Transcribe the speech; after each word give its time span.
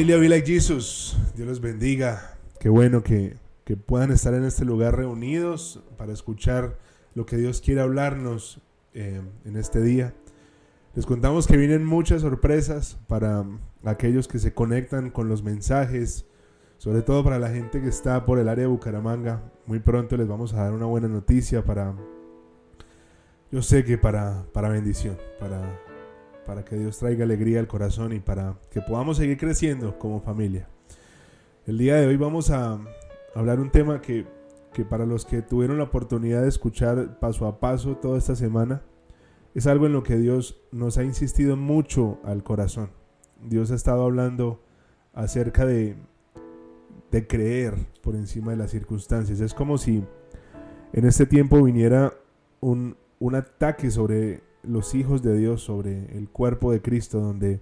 Familia 0.00 0.16
Be 0.16 0.30
Like 0.30 0.46
Dios 0.46 1.14
los 1.36 1.60
bendiga. 1.60 2.38
Qué 2.58 2.70
bueno 2.70 3.02
que, 3.02 3.36
que 3.66 3.76
puedan 3.76 4.10
estar 4.12 4.32
en 4.32 4.44
este 4.44 4.64
lugar 4.64 4.96
reunidos 4.96 5.84
para 5.98 6.14
escuchar 6.14 6.78
lo 7.14 7.26
que 7.26 7.36
Dios 7.36 7.60
quiere 7.60 7.82
hablarnos 7.82 8.62
eh, 8.94 9.20
en 9.44 9.56
este 9.58 9.82
día. 9.82 10.14
Les 10.94 11.04
contamos 11.04 11.46
que 11.46 11.58
vienen 11.58 11.84
muchas 11.84 12.22
sorpresas 12.22 12.98
para 13.08 13.44
aquellos 13.84 14.26
que 14.26 14.38
se 14.38 14.54
conectan 14.54 15.10
con 15.10 15.28
los 15.28 15.42
mensajes, 15.42 16.24
sobre 16.78 17.02
todo 17.02 17.22
para 17.22 17.38
la 17.38 17.50
gente 17.50 17.82
que 17.82 17.88
está 17.88 18.24
por 18.24 18.38
el 18.38 18.48
área 18.48 18.62
de 18.62 18.68
Bucaramanga. 18.68 19.52
Muy 19.66 19.80
pronto 19.80 20.16
les 20.16 20.26
vamos 20.26 20.54
a 20.54 20.62
dar 20.62 20.72
una 20.72 20.86
buena 20.86 21.08
noticia 21.08 21.62
para, 21.62 21.94
yo 23.52 23.60
sé 23.60 23.84
que 23.84 23.98
para, 23.98 24.46
para 24.54 24.70
bendición, 24.70 25.18
para, 25.38 25.60
para 26.46 26.64
que 26.64 26.76
Dios 26.76 26.98
traiga 26.98 27.24
alegría 27.24 27.60
al 27.60 27.66
corazón 27.66 28.12
y 28.12 28.20
para 28.20 28.56
que 28.70 28.80
podamos 28.80 29.16
seguir 29.16 29.38
creciendo 29.38 29.98
como 29.98 30.20
familia. 30.20 30.68
El 31.66 31.78
día 31.78 31.96
de 31.96 32.06
hoy 32.06 32.16
vamos 32.16 32.50
a 32.50 32.78
hablar 33.34 33.60
un 33.60 33.70
tema 33.70 34.00
que, 34.00 34.26
que 34.72 34.84
para 34.84 35.06
los 35.06 35.24
que 35.24 35.42
tuvieron 35.42 35.78
la 35.78 35.84
oportunidad 35.84 36.42
de 36.42 36.48
escuchar 36.48 37.18
paso 37.18 37.46
a 37.46 37.60
paso 37.60 37.96
toda 37.96 38.18
esta 38.18 38.34
semana, 38.34 38.82
es 39.54 39.66
algo 39.66 39.86
en 39.86 39.92
lo 39.92 40.02
que 40.02 40.16
Dios 40.16 40.60
nos 40.72 40.98
ha 40.98 41.04
insistido 41.04 41.56
mucho 41.56 42.18
al 42.24 42.42
corazón. 42.42 42.90
Dios 43.42 43.70
ha 43.70 43.74
estado 43.74 44.04
hablando 44.04 44.62
acerca 45.12 45.66
de, 45.66 45.96
de 47.10 47.26
creer 47.26 47.74
por 48.00 48.14
encima 48.14 48.52
de 48.52 48.58
las 48.58 48.70
circunstancias. 48.70 49.40
Es 49.40 49.54
como 49.54 49.78
si 49.78 50.04
en 50.92 51.04
este 51.04 51.26
tiempo 51.26 51.62
viniera 51.62 52.14
un, 52.60 52.96
un 53.18 53.34
ataque 53.34 53.90
sobre 53.90 54.42
los 54.62 54.94
hijos 54.94 55.22
de 55.22 55.36
Dios, 55.36 55.62
sobre 55.62 56.16
el 56.16 56.28
cuerpo 56.28 56.72
de 56.72 56.82
Cristo, 56.82 57.20
donde 57.20 57.60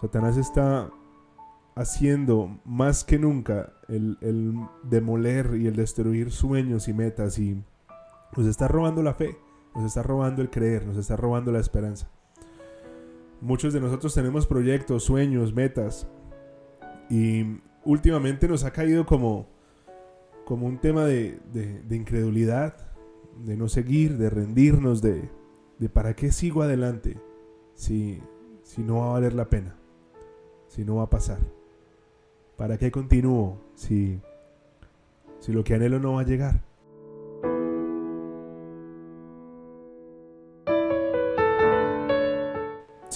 Satanás 0.00 0.36
está 0.36 0.90
haciendo 1.74 2.58
más 2.64 3.04
que 3.04 3.18
nunca 3.18 3.72
el, 3.88 4.18
el, 4.20 4.54
demoler 4.82 5.54
y 5.56 5.66
el 5.66 5.76
destruir 5.76 6.32
sueños 6.32 6.88
y 6.88 6.92
metas 6.92 7.38
y 7.38 7.62
nos 8.36 8.46
está 8.46 8.66
robando 8.66 9.02
la 9.02 9.14
fe 9.14 9.36
nos 9.78 9.86
está 9.86 10.02
robando 10.02 10.42
el 10.42 10.50
creer, 10.50 10.86
nos 10.86 10.96
está 10.96 11.16
robando 11.16 11.52
la 11.52 11.60
esperanza. 11.60 12.10
Muchos 13.40 13.72
de 13.72 13.80
nosotros 13.80 14.12
tenemos 14.12 14.46
proyectos, 14.46 15.04
sueños, 15.04 15.54
metas 15.54 16.08
y 17.08 17.60
últimamente 17.84 18.48
nos 18.48 18.64
ha 18.64 18.72
caído 18.72 19.06
como, 19.06 19.46
como 20.44 20.66
un 20.66 20.78
tema 20.78 21.04
de, 21.04 21.38
de, 21.52 21.96
incredulidad, 21.96 22.74
de 23.44 23.56
no 23.56 23.68
seguir, 23.68 24.18
de 24.18 24.30
rendirnos, 24.30 25.00
de, 25.00 25.30
de 25.78 25.88
para 25.88 26.14
qué 26.14 26.32
sigo 26.32 26.62
adelante 26.62 27.20
si, 27.74 28.20
si 28.62 28.82
no 28.82 29.00
va 29.00 29.06
a 29.06 29.12
valer 29.12 29.34
la 29.34 29.48
pena, 29.48 29.76
si 30.66 30.84
no 30.84 30.96
va 30.96 31.04
a 31.04 31.10
pasar. 31.10 31.38
¿Para 32.56 32.76
qué 32.78 32.90
continúo 32.90 33.60
si, 33.74 34.20
si 35.38 35.52
lo 35.52 35.62
que 35.62 35.74
anhelo 35.74 36.00
no 36.00 36.14
va 36.14 36.22
a 36.22 36.24
llegar? 36.24 36.68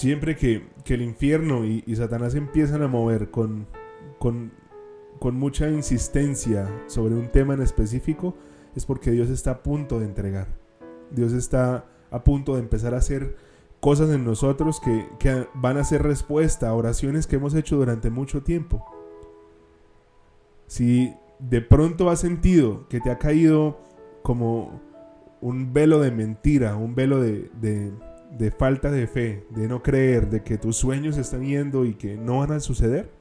siempre 0.03 0.35
que, 0.35 0.63
el 0.85 1.01
infierno 1.01 1.63
y, 1.63 1.81
Satanás 1.95 2.35
empiezan 2.35 2.81
a 2.81 2.89
mover 2.89 3.31
con, 3.31 3.67
con, 4.19 4.51
con 5.17 5.35
mucha 5.35 5.69
insistencia 5.69 6.69
sobre 6.87 7.15
un 7.15 7.29
tema 7.29 7.53
en 7.53 7.61
específico, 7.61 8.35
es 8.75 8.85
porque 8.85 9.11
Dios 9.11 9.29
está 9.29 9.51
a 9.51 9.63
punto 9.63 9.99
de 9.99 10.05
entregar. 10.05 10.47
Dios 11.09 11.31
está 11.31 11.85
a 12.13 12.23
punto 12.23 12.53
de 12.53 12.59
empezar 12.59 12.93
a 12.93 12.97
hacer 12.97 13.35
cosas 13.79 14.11
en 14.11 14.23
nosotros 14.23 14.79
que, 14.79 15.09
que, 15.19 15.47
van 15.55 15.77
a 15.77 15.83
ser 15.83 16.03
respuesta 16.03 16.69
a 16.69 16.73
oraciones 16.73 17.27
que 17.27 17.37
hemos 17.37 17.55
hecho 17.55 17.75
durante 17.75 18.11
mucho 18.11 18.43
tiempo. 18.43 18.85
Si 20.67 21.13
de 21.39 21.59
pronto 21.59 22.09
has 22.09 22.19
sentido 22.19 22.87
que 22.87 23.01
te 23.01 23.09
ha 23.09 23.17
caído 23.17 23.79
como 24.21 24.79
un 25.41 25.73
velo 25.73 25.99
de 25.99 26.11
mentira, 26.11 26.77
un 26.77 26.93
velo 26.93 27.19
de, 27.19 27.49
de 27.59 28.51
falta 28.51 28.91
de 28.91 29.07
fe, 29.07 29.45
de 29.49 29.67
no 29.67 29.81
creer, 29.81 30.29
de 30.29 30.43
que 30.43 30.59
tus 30.59 30.77
sueños 30.77 31.17
están 31.17 31.43
yendo 31.43 31.83
y 31.83 31.95
que 31.95 32.15
no 32.15 32.39
van 32.39 32.51
a 32.51 32.59
suceder, 32.59 33.11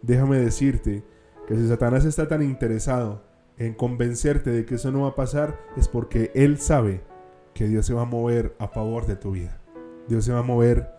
déjame 0.00 0.38
decirte 0.38 1.04
que 1.46 1.56
si 1.56 1.68
Satanás 1.68 2.06
está 2.06 2.26
tan 2.26 2.42
interesado 2.42 3.22
en 3.58 3.74
convencerte 3.74 4.50
de 4.50 4.64
que 4.64 4.76
eso 4.76 4.90
no 4.90 5.02
va 5.02 5.08
a 5.08 5.14
pasar, 5.14 5.60
es 5.76 5.88
porque 5.88 6.32
él 6.34 6.58
sabe 6.58 7.02
que 7.54 7.68
Dios 7.68 7.86
se 7.86 7.94
va 7.94 8.02
a 8.02 8.06
mover 8.06 8.54
a 8.58 8.68
favor 8.68 9.06
de 9.06 9.16
tu 9.16 9.30
vida. 9.30 9.60
Dios 10.08 10.24
se 10.24 10.32
va 10.32 10.40
a 10.40 10.42
mover 10.42 10.90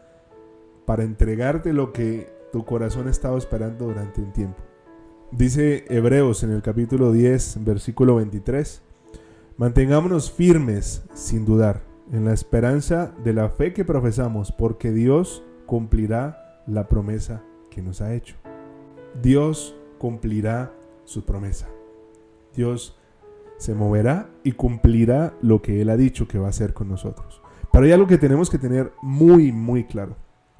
para 0.85 1.03
entregarte 1.03 1.73
lo 1.73 1.91
que 1.91 2.33
tu 2.51 2.65
corazón 2.65 3.07
ha 3.07 3.11
estado 3.11 3.37
esperando 3.37 3.85
durante 3.85 4.21
un 4.21 4.31
tiempo. 4.31 4.63
Dice 5.31 5.85
Hebreos 5.89 6.43
en 6.43 6.51
el 6.51 6.61
capítulo 6.61 7.11
10, 7.11 7.65
versículo 7.65 8.15
23, 8.15 8.81
mantengámonos 9.57 10.31
firmes 10.31 11.03
sin 11.13 11.45
dudar 11.45 11.81
en 12.11 12.25
la 12.25 12.33
esperanza 12.33 13.13
de 13.23 13.33
la 13.33 13.49
fe 13.49 13.73
que 13.73 13.83
profesamos, 13.83 14.51
porque 14.51 14.91
Dios 14.91 15.43
cumplirá 15.65 16.61
la 16.67 16.87
promesa 16.87 17.43
que 17.69 17.81
nos 17.81 18.01
ha 18.01 18.13
hecho. 18.13 18.35
Dios 19.21 19.75
cumplirá 19.97 20.71
su 21.03 21.25
promesa. 21.25 21.67
Dios 22.53 22.97
se 23.57 23.73
moverá 23.73 24.29
y 24.43 24.53
cumplirá 24.53 25.33
lo 25.41 25.61
que 25.61 25.81
Él 25.81 25.89
ha 25.89 25.97
dicho 25.97 26.27
que 26.27 26.37
va 26.37 26.47
a 26.47 26.49
hacer 26.49 26.73
con 26.73 26.89
nosotros. 26.89 27.41
Pero 27.71 27.85
hay 27.85 27.91
algo 27.91 28.07
que 28.07 28.17
tenemos 28.17 28.49
que 28.49 28.57
tener 28.57 28.93
muy, 29.01 29.51
muy 29.51 29.85
claro. 29.85 30.15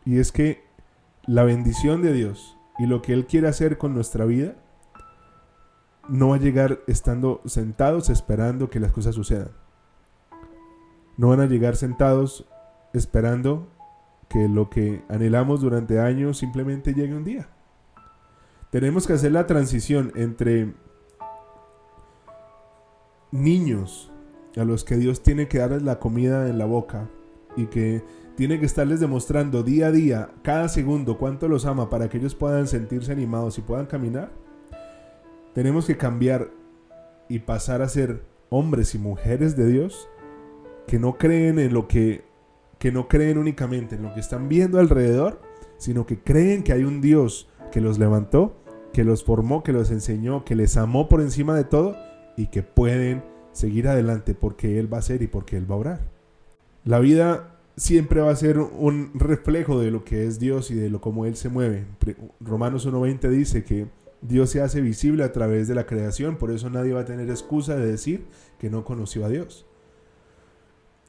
Y 0.05 0.19
es 0.19 0.31
que 0.31 0.63
la 1.25 1.43
bendición 1.43 2.01
de 2.01 2.13
Dios 2.13 2.57
y 2.77 2.87
lo 2.87 3.01
que 3.01 3.13
Él 3.13 3.25
quiere 3.25 3.47
hacer 3.47 3.77
con 3.77 3.93
nuestra 3.93 4.25
vida 4.25 4.55
no 6.07 6.29
va 6.29 6.35
a 6.35 6.39
llegar 6.39 6.79
estando 6.87 7.41
sentados 7.45 8.09
esperando 8.09 8.69
que 8.69 8.79
las 8.79 8.91
cosas 8.91 9.15
sucedan. 9.15 9.51
No 11.17 11.29
van 11.29 11.39
a 11.39 11.45
llegar 11.45 11.75
sentados 11.75 12.45
esperando 12.93 13.67
que 14.29 14.47
lo 14.47 14.69
que 14.69 15.03
anhelamos 15.09 15.61
durante 15.61 15.99
años 15.99 16.37
simplemente 16.37 16.93
llegue 16.93 17.15
un 17.15 17.23
día. 17.23 17.47
Tenemos 18.69 19.07
que 19.07 19.13
hacer 19.13 19.31
la 19.31 19.47
transición 19.47 20.11
entre 20.15 20.73
niños 23.35 24.11
a 24.55 24.63
los 24.63 24.83
que 24.83 24.97
Dios 24.97 25.21
tiene 25.21 25.47
que 25.47 25.59
darles 25.59 25.83
la 25.83 25.99
comida 25.99 26.49
en 26.49 26.57
la 26.57 26.65
boca 26.65 27.09
y 27.55 27.65
que 27.67 28.03
tiene 28.35 28.59
que 28.59 28.65
estarles 28.65 28.99
demostrando 28.99 29.63
día 29.63 29.87
a 29.87 29.91
día, 29.91 30.29
cada 30.41 30.67
segundo, 30.67 31.17
cuánto 31.17 31.47
los 31.47 31.65
ama 31.65 31.89
para 31.89 32.09
que 32.09 32.17
ellos 32.17 32.35
puedan 32.35 32.67
sentirse 32.67 33.11
animados 33.11 33.57
y 33.57 33.61
puedan 33.61 33.85
caminar. 33.85 34.31
Tenemos 35.53 35.85
que 35.85 35.97
cambiar 35.97 36.49
y 37.29 37.39
pasar 37.39 37.81
a 37.81 37.89
ser 37.89 38.23
hombres 38.49 38.93
y 38.93 38.99
mujeres 38.99 39.55
de 39.55 39.67
Dios 39.67 40.09
que 40.85 40.99
no 40.99 41.17
creen 41.17 41.59
en 41.59 41.73
lo 41.73 41.87
que, 41.87 42.25
que 42.77 42.91
no 42.91 43.07
creen 43.07 43.37
únicamente 43.37 43.95
en 43.95 44.03
lo 44.03 44.13
que 44.13 44.19
están 44.19 44.49
viendo 44.49 44.79
alrededor, 44.79 45.41
sino 45.77 46.05
que 46.05 46.19
creen 46.19 46.63
que 46.63 46.73
hay 46.73 46.83
un 46.83 47.01
Dios 47.01 47.49
que 47.71 47.81
los 47.81 47.97
levantó, 47.99 48.57
que 48.93 49.03
los 49.03 49.23
formó, 49.23 49.63
que 49.63 49.73
los 49.73 49.91
enseñó, 49.91 50.43
que 50.43 50.55
les 50.55 50.77
amó 50.77 51.07
por 51.07 51.21
encima 51.21 51.55
de 51.55 51.63
todo 51.63 51.95
y 52.37 52.47
que 52.47 52.63
pueden 52.63 53.23
seguir 53.51 53.87
adelante 53.87 54.35
porque 54.35 54.79
Él 54.79 54.91
va 54.93 54.97
a 54.99 55.01
ser 55.01 55.21
y 55.21 55.27
porque 55.27 55.57
Él 55.57 55.69
va 55.69 55.75
a 55.75 55.79
orar. 55.79 55.99
La 56.83 56.99
vida 56.99 57.57
siempre 57.77 58.21
va 58.21 58.31
a 58.31 58.35
ser 58.35 58.59
un 58.59 59.11
reflejo 59.15 59.79
de 59.79 59.91
lo 59.91 60.03
que 60.03 60.25
es 60.25 60.39
Dios 60.39 60.71
y 60.71 60.75
de 60.75 60.89
lo 60.89 61.01
como 61.01 61.25
Él 61.25 61.35
se 61.35 61.49
mueve. 61.49 61.85
Romanos 62.39 62.87
1.20 62.87 63.29
dice 63.29 63.63
que 63.63 63.87
Dios 64.21 64.49
se 64.49 64.61
hace 64.61 64.81
visible 64.81 65.23
a 65.23 65.31
través 65.31 65.67
de 65.67 65.75
la 65.75 65.85
creación, 65.85 66.37
por 66.37 66.51
eso 66.51 66.69
nadie 66.69 66.93
va 66.93 67.01
a 67.01 67.05
tener 67.05 67.29
excusa 67.29 67.75
de 67.75 67.85
decir 67.85 68.25
que 68.59 68.69
no 68.69 68.83
conoció 68.83 69.25
a 69.25 69.29
Dios. 69.29 69.65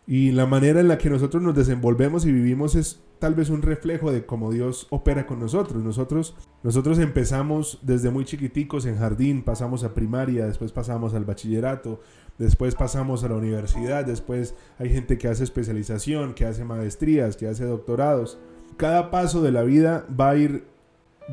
Y 0.06 0.32
la 0.32 0.46
manera 0.46 0.80
en 0.80 0.88
la 0.88 0.98
que 0.98 1.10
nosotros 1.10 1.42
nos 1.42 1.54
desenvolvemos 1.54 2.24
y 2.26 2.32
vivimos 2.32 2.74
es 2.74 3.00
tal 3.18 3.34
vez 3.34 3.50
un 3.50 3.62
reflejo 3.62 4.12
de 4.12 4.26
cómo 4.26 4.50
Dios 4.50 4.86
opera 4.90 5.26
con 5.26 5.40
nosotros. 5.40 5.82
Nosotros, 5.82 6.34
nosotros 6.62 6.98
empezamos 6.98 7.78
desde 7.82 8.10
muy 8.10 8.24
chiquiticos 8.24 8.86
en 8.86 8.98
jardín, 8.98 9.42
pasamos 9.42 9.84
a 9.84 9.94
primaria, 9.94 10.46
después 10.46 10.72
pasamos 10.72 11.14
al 11.14 11.24
bachillerato, 11.24 12.00
después 12.38 12.74
pasamos 12.74 13.24
a 13.24 13.28
la 13.28 13.36
universidad, 13.36 14.04
después 14.04 14.54
hay 14.78 14.90
gente 14.90 15.18
que 15.18 15.28
hace 15.28 15.44
especialización, 15.44 16.34
que 16.34 16.44
hace 16.44 16.64
maestrías, 16.64 17.36
que 17.36 17.48
hace 17.48 17.64
doctorados. 17.64 18.38
Cada 18.76 19.10
paso 19.10 19.42
de 19.42 19.52
la 19.52 19.62
vida 19.62 20.06
va 20.08 20.30
a 20.30 20.36
ir 20.36 20.66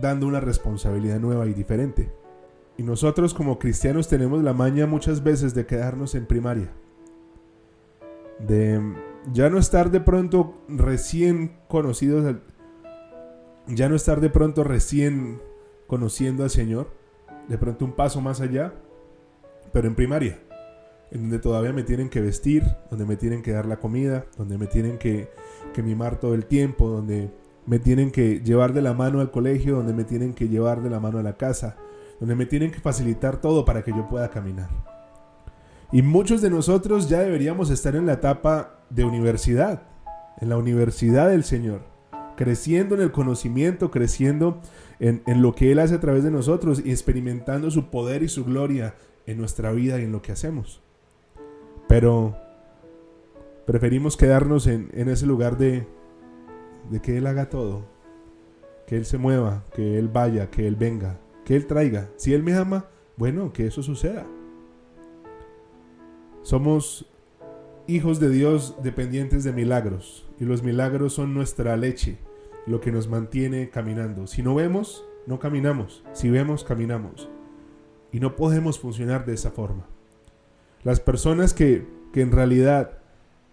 dando 0.01 0.27
una 0.27 0.39
responsabilidad 0.39 1.19
nueva 1.19 1.45
y 1.47 1.53
diferente. 1.53 2.11
Y 2.77 2.83
nosotros 2.83 3.33
como 3.33 3.59
cristianos 3.59 4.07
tenemos 4.07 4.43
la 4.43 4.53
maña 4.53 4.87
muchas 4.87 5.23
veces 5.23 5.53
de 5.53 5.65
quedarnos 5.65 6.15
en 6.15 6.25
primaria 6.25 6.71
de 8.39 8.81
ya 9.31 9.49
no 9.49 9.57
estar 9.57 9.91
de 9.91 10.01
pronto 10.01 10.61
recién 10.67 11.57
conocidos, 11.67 12.35
ya 13.67 13.89
no 13.89 13.95
estar 13.95 14.19
de 14.19 14.29
pronto 14.29 14.63
recién 14.63 15.41
conociendo 15.87 16.43
al 16.43 16.49
Señor, 16.49 16.91
de 17.47 17.57
pronto 17.57 17.85
un 17.85 17.93
paso 17.93 18.21
más 18.21 18.41
allá, 18.41 18.73
pero 19.71 19.87
en 19.87 19.95
primaria, 19.95 20.39
en 21.11 21.21
donde 21.21 21.39
todavía 21.39 21.73
me 21.73 21.83
tienen 21.83 22.09
que 22.09 22.21
vestir, 22.21 22.63
donde 22.89 23.05
me 23.05 23.15
tienen 23.15 23.41
que 23.41 23.51
dar 23.51 23.65
la 23.65 23.79
comida, 23.79 24.25
donde 24.37 24.57
me 24.57 24.67
tienen 24.67 24.97
que, 24.97 25.29
que 25.73 25.83
mimar 25.83 26.19
todo 26.19 26.33
el 26.33 26.45
tiempo, 26.45 26.89
donde 26.89 27.31
me 27.65 27.79
tienen 27.79 28.11
que 28.11 28.41
llevar 28.41 28.73
de 28.73 28.81
la 28.81 28.93
mano 28.93 29.21
al 29.21 29.31
colegio, 29.31 29.75
donde 29.75 29.93
me 29.93 30.03
tienen 30.03 30.33
que 30.33 30.49
llevar 30.49 30.81
de 30.81 30.89
la 30.89 30.99
mano 30.99 31.19
a 31.19 31.23
la 31.23 31.37
casa, 31.37 31.77
donde 32.19 32.35
me 32.35 32.45
tienen 32.45 32.71
que 32.71 32.79
facilitar 32.79 33.39
todo 33.39 33.63
para 33.63 33.83
que 33.83 33.91
yo 33.91 34.07
pueda 34.07 34.29
caminar. 34.29 34.69
Y 35.91 36.01
muchos 36.01 36.41
de 36.41 36.49
nosotros 36.49 37.07
ya 37.07 37.19
deberíamos 37.19 37.69
estar 37.69 37.95
en 37.95 38.07
la 38.07 38.13
etapa 38.13 38.82
de 38.93 39.05
universidad, 39.05 39.83
en 40.39 40.49
la 40.49 40.57
universidad 40.57 41.29
del 41.29 41.43
Señor, 41.43 41.81
creciendo 42.35 42.95
en 42.95 43.01
el 43.01 43.11
conocimiento, 43.11 43.91
creciendo 43.91 44.61
en, 44.99 45.21
lo 45.41 45.53
que 45.55 45.71
Él 45.71 45.79
hace 45.79 45.95
a 45.95 45.99
través 45.99 46.23
de 46.23 46.31
nosotros 46.31 46.81
y 46.83 46.91
experimentando 46.91 47.71
su 47.71 47.89
poder 47.89 48.23
y 48.23 48.29
su 48.29 48.45
gloria 48.45 48.95
en 49.25 49.37
nuestra 49.37 49.71
vida 49.71 49.99
y 49.99 50.03
en 50.03 50.11
lo 50.11 50.21
que 50.21 50.31
hacemos. 50.31 50.81
Pero 51.87 52.37
preferimos 53.65 54.17
quedarnos 54.17 54.67
en, 54.67 54.89
en 54.93 55.09
ese 55.09 55.25
lugar 55.25 55.57
de, 55.57 55.87
de 56.89 57.01
que 57.01 57.17
Él 57.17 57.27
haga 57.27 57.49
todo, 57.49 57.85
que 58.87 58.97
Él 58.97 59.05
se 59.05 59.17
mueva, 59.17 59.65
que 59.73 59.97
Él 59.97 60.07
vaya, 60.07 60.49
que 60.49 60.67
Él 60.67 60.75
venga, 60.75 61.19
que 61.45 61.55
Él 61.55 61.65
traiga. 61.65 62.09
Si 62.17 62.33
Él 62.33 62.43
me 62.43 62.53
ama, 62.53 62.85
bueno, 63.17 63.53
que 63.53 63.67
eso 63.67 63.83
suceda. 63.83 64.25
Somos 66.41 67.07
hijos 67.87 68.19
de 68.19 68.29
Dios 68.29 68.75
dependientes 68.81 69.43
de 69.43 69.51
milagros 69.51 70.25
y 70.39 70.45
los 70.45 70.63
milagros 70.63 71.13
son 71.13 71.33
nuestra 71.33 71.75
leche, 71.77 72.17
lo 72.65 72.79
que 72.79 72.91
nos 72.91 73.07
mantiene 73.07 73.69
caminando. 73.69 74.27
Si 74.27 74.41
no 74.41 74.55
vemos, 74.55 75.05
no 75.27 75.39
caminamos. 75.39 76.03
Si 76.13 76.29
vemos, 76.29 76.63
caminamos. 76.63 77.29
Y 78.11 78.19
no 78.19 78.35
podemos 78.35 78.79
funcionar 78.79 79.25
de 79.25 79.33
esa 79.33 79.51
forma. 79.51 79.85
Las 80.83 80.99
personas 80.99 81.53
que, 81.53 81.87
que 82.11 82.21
en 82.21 82.31
realidad 82.31 82.99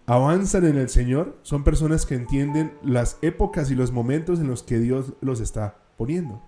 avanzan 0.05 0.65
en 0.65 0.77
el 0.77 0.89
Señor 0.89 1.37
son 1.41 1.63
personas 1.63 2.05
que 2.05 2.15
entienden 2.15 2.73
las 2.83 3.17
épocas 3.21 3.71
y 3.71 3.75
los 3.75 3.91
momentos 3.91 4.39
en 4.39 4.47
los 4.47 4.63
que 4.63 4.79
Dios 4.79 5.13
los 5.21 5.39
está 5.39 5.77
poniendo. 5.97 6.41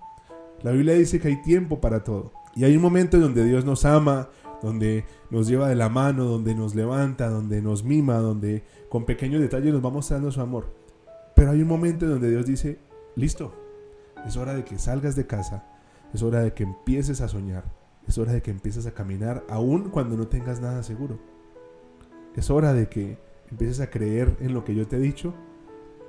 La 0.61 0.71
Biblia 0.71 0.95
dice 0.95 1.19
que 1.19 1.29
hay 1.29 1.41
tiempo 1.41 1.81
para 1.81 2.03
todo. 2.03 2.31
Y 2.55 2.65
hay 2.65 2.75
un 2.75 2.81
momento 2.81 3.17
en 3.17 3.23
donde 3.23 3.43
Dios 3.43 3.65
nos 3.65 3.83
ama, 3.83 4.29
donde 4.63 5.05
nos 5.29 5.47
lleva 5.47 5.67
de 5.67 5.75
la 5.75 5.89
mano, 5.89 6.23
donde 6.23 6.55
nos 6.55 6.73
levanta, 6.73 7.29
donde 7.29 7.61
nos 7.61 7.83
mima, 7.83 8.15
donde 8.15 8.63
con 8.89 9.05
pequeños 9.05 9.41
detalles 9.41 9.73
nos 9.73 9.85
va 9.85 9.89
mostrando 9.89 10.31
su 10.31 10.41
amor. 10.41 10.73
Pero 11.35 11.51
hay 11.51 11.61
un 11.61 11.67
momento 11.67 12.05
en 12.05 12.11
donde 12.11 12.29
Dios 12.29 12.45
dice, 12.45 12.79
listo, 13.15 13.53
es 14.25 14.37
hora 14.37 14.53
de 14.53 14.63
que 14.63 14.79
salgas 14.79 15.15
de 15.15 15.27
casa, 15.27 15.65
es 16.13 16.23
hora 16.23 16.39
de 16.39 16.53
que 16.53 16.63
empieces 16.63 17.19
a 17.21 17.27
soñar, 17.27 17.65
es 18.07 18.17
hora 18.17 18.31
de 18.31 18.41
que 18.41 18.51
empieces 18.51 18.87
a 18.87 18.93
caminar, 18.93 19.43
aun 19.49 19.89
cuando 19.89 20.15
no 20.15 20.27
tengas 20.27 20.61
nada 20.61 20.81
seguro. 20.81 21.19
Es 22.35 22.49
hora 22.49 22.73
de 22.73 22.87
que 22.87 23.17
empieces 23.51 23.81
a 23.81 23.89
creer 23.89 24.37
en 24.39 24.53
lo 24.53 24.63
que 24.63 24.75
yo 24.75 24.87
te 24.87 24.95
he 24.95 24.99
dicho. 24.99 25.33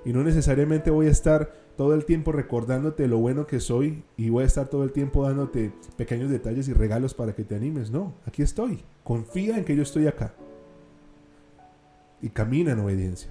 Y 0.04 0.12
no 0.12 0.22
necesariamente 0.22 0.90
voy 0.90 1.06
a 1.06 1.10
estar 1.10 1.52
todo 1.76 1.94
el 1.94 2.04
tiempo 2.04 2.32
recordándote 2.32 3.08
lo 3.08 3.18
bueno 3.18 3.46
que 3.46 3.60
soy 3.60 4.04
y 4.16 4.30
voy 4.30 4.44
a 4.44 4.46
estar 4.46 4.68
todo 4.68 4.84
el 4.84 4.92
tiempo 4.92 5.24
dándote 5.24 5.72
pequeños 5.96 6.30
detalles 6.30 6.68
y 6.68 6.72
regalos 6.72 7.14
para 7.14 7.34
que 7.34 7.44
te 7.44 7.56
animes. 7.56 7.90
No, 7.90 8.14
aquí 8.26 8.42
estoy. 8.42 8.84
Confía 9.02 9.58
en 9.58 9.64
que 9.64 9.74
yo 9.74 9.82
estoy 9.82 10.06
acá. 10.06 10.34
Y 12.22 12.30
camina 12.30 12.72
en 12.72 12.80
obediencia. 12.80 13.30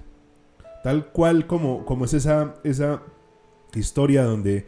Tal 0.82 1.10
cual 1.10 1.46
como, 1.46 1.84
como 1.86 2.04
es 2.04 2.14
esa, 2.14 2.54
esa 2.64 3.02
historia 3.74 4.24
donde 4.24 4.66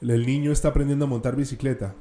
el 0.00 0.24
niño 0.24 0.52
está 0.52 0.68
aprendiendo 0.68 1.06
a 1.06 1.08
montar 1.08 1.34
bicicleta 1.34 1.94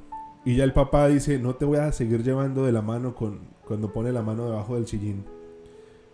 y 0.46 0.56
ya 0.56 0.64
el 0.64 0.74
papá 0.74 1.08
dice, 1.08 1.40
no 1.40 1.56
te 1.56 1.66
voy 1.66 1.80
a 1.80 1.92
seguir 1.92 2.22
llevando 2.22 2.66
de 2.66 2.72
la 2.72 2.84
mano 2.84 3.16
con, 3.16 3.40
cuando 3.66 3.92
pone 3.92 4.12
la 4.12 4.22
mano 4.22 4.46
debajo 4.46 4.76
del 4.76 4.86
sillín. 4.86 5.26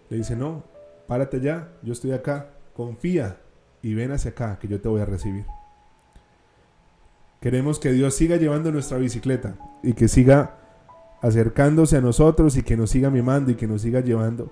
Le 0.10 0.18
dice, 0.18 0.38
no, 0.38 0.64
párate 1.06 1.42
ya, 1.42 1.74
yo 1.84 1.92
estoy 1.92 2.14
acá, 2.14 2.52
confía 2.74 3.38
y 3.84 3.94
ven 3.94 4.12
hacia 4.12 4.32
acá, 4.32 4.60
que 4.60 4.68
yo 4.68 4.80
te 4.82 4.90
voy 4.90 5.02
a 5.02 5.06
recibir. 5.06 5.46
Queremos 7.40 7.80
que 7.80 7.92
Dios 7.92 8.14
siga 8.14 8.38
llevando 8.38 8.72
nuestra 8.72 8.98
bicicleta 8.98 9.56
y 9.82 9.94
que 9.94 10.08
siga 10.08 10.58
acercándose 11.22 11.98
a 11.98 12.02
nosotros 12.02 12.56
y 12.58 12.64
que 12.64 12.78
nos 12.78 12.92
siga 12.92 13.10
mimando 13.10 13.52
y 13.52 13.56
que 13.56 13.68
nos 13.68 13.82
siga 13.82 14.02
llevando. 14.02 14.52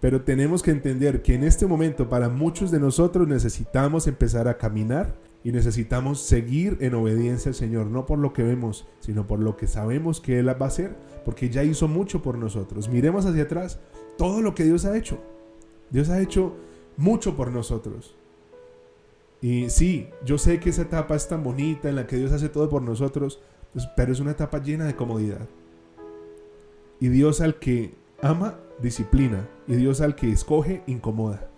Pero 0.00 0.22
tenemos 0.22 0.62
que 0.62 0.70
entender 0.70 1.22
que 1.22 1.34
en 1.34 1.44
este 1.44 1.66
momento 1.66 2.08
para 2.08 2.28
muchos 2.28 2.70
de 2.70 2.80
nosotros 2.80 3.28
necesitamos 3.28 4.06
empezar 4.06 4.48
a 4.48 4.56
caminar 4.56 5.14
y 5.42 5.52
necesitamos 5.52 6.20
seguir 6.20 6.78
en 6.80 6.94
obediencia 6.94 7.50
al 7.50 7.54
Señor, 7.54 7.86
no 7.86 8.06
por 8.06 8.18
lo 8.18 8.32
que 8.32 8.42
vemos, 8.42 8.86
sino 9.00 9.26
por 9.26 9.40
lo 9.40 9.56
que 9.56 9.66
sabemos 9.66 10.20
que 10.20 10.38
Él 10.38 10.48
va 10.48 10.66
a 10.66 10.68
hacer, 10.68 10.96
porque 11.24 11.50
ya 11.50 11.64
hizo 11.64 11.88
mucho 11.88 12.22
por 12.22 12.38
nosotros. 12.38 12.88
Miremos 12.88 13.26
hacia 13.26 13.42
atrás 13.42 13.78
todo 14.16 14.42
lo 14.42 14.54
que 14.54 14.64
Dios 14.64 14.84
ha 14.84 14.96
hecho. 14.96 15.18
Dios 15.90 16.08
ha 16.08 16.20
hecho 16.20 16.56
mucho 16.96 17.36
por 17.36 17.50
nosotros. 17.50 18.16
Y 19.42 19.70
sí, 19.70 20.10
yo 20.24 20.38
sé 20.38 20.60
que 20.60 20.70
esa 20.70 20.82
etapa 20.82 21.16
es 21.16 21.28
tan 21.28 21.42
bonita 21.42 21.88
en 21.88 21.96
la 21.96 22.06
que 22.06 22.16
Dios 22.16 22.32
hace 22.32 22.48
todo 22.48 22.68
por 22.68 22.82
nosotros, 22.82 23.40
pues, 23.72 23.88
pero 23.96 24.12
es 24.12 24.20
una 24.20 24.32
etapa 24.32 24.58
llena 24.58 24.84
de 24.84 24.96
comodidad. 24.96 25.48
Y 27.00 27.08
Dios 27.08 27.40
al 27.40 27.58
que 27.58 27.94
ama, 28.20 28.58
disciplina. 28.80 29.48
Y 29.66 29.74
Dios 29.74 30.00
al 30.00 30.14
que 30.14 30.30
escoge, 30.30 30.82
incomoda. 30.86 31.48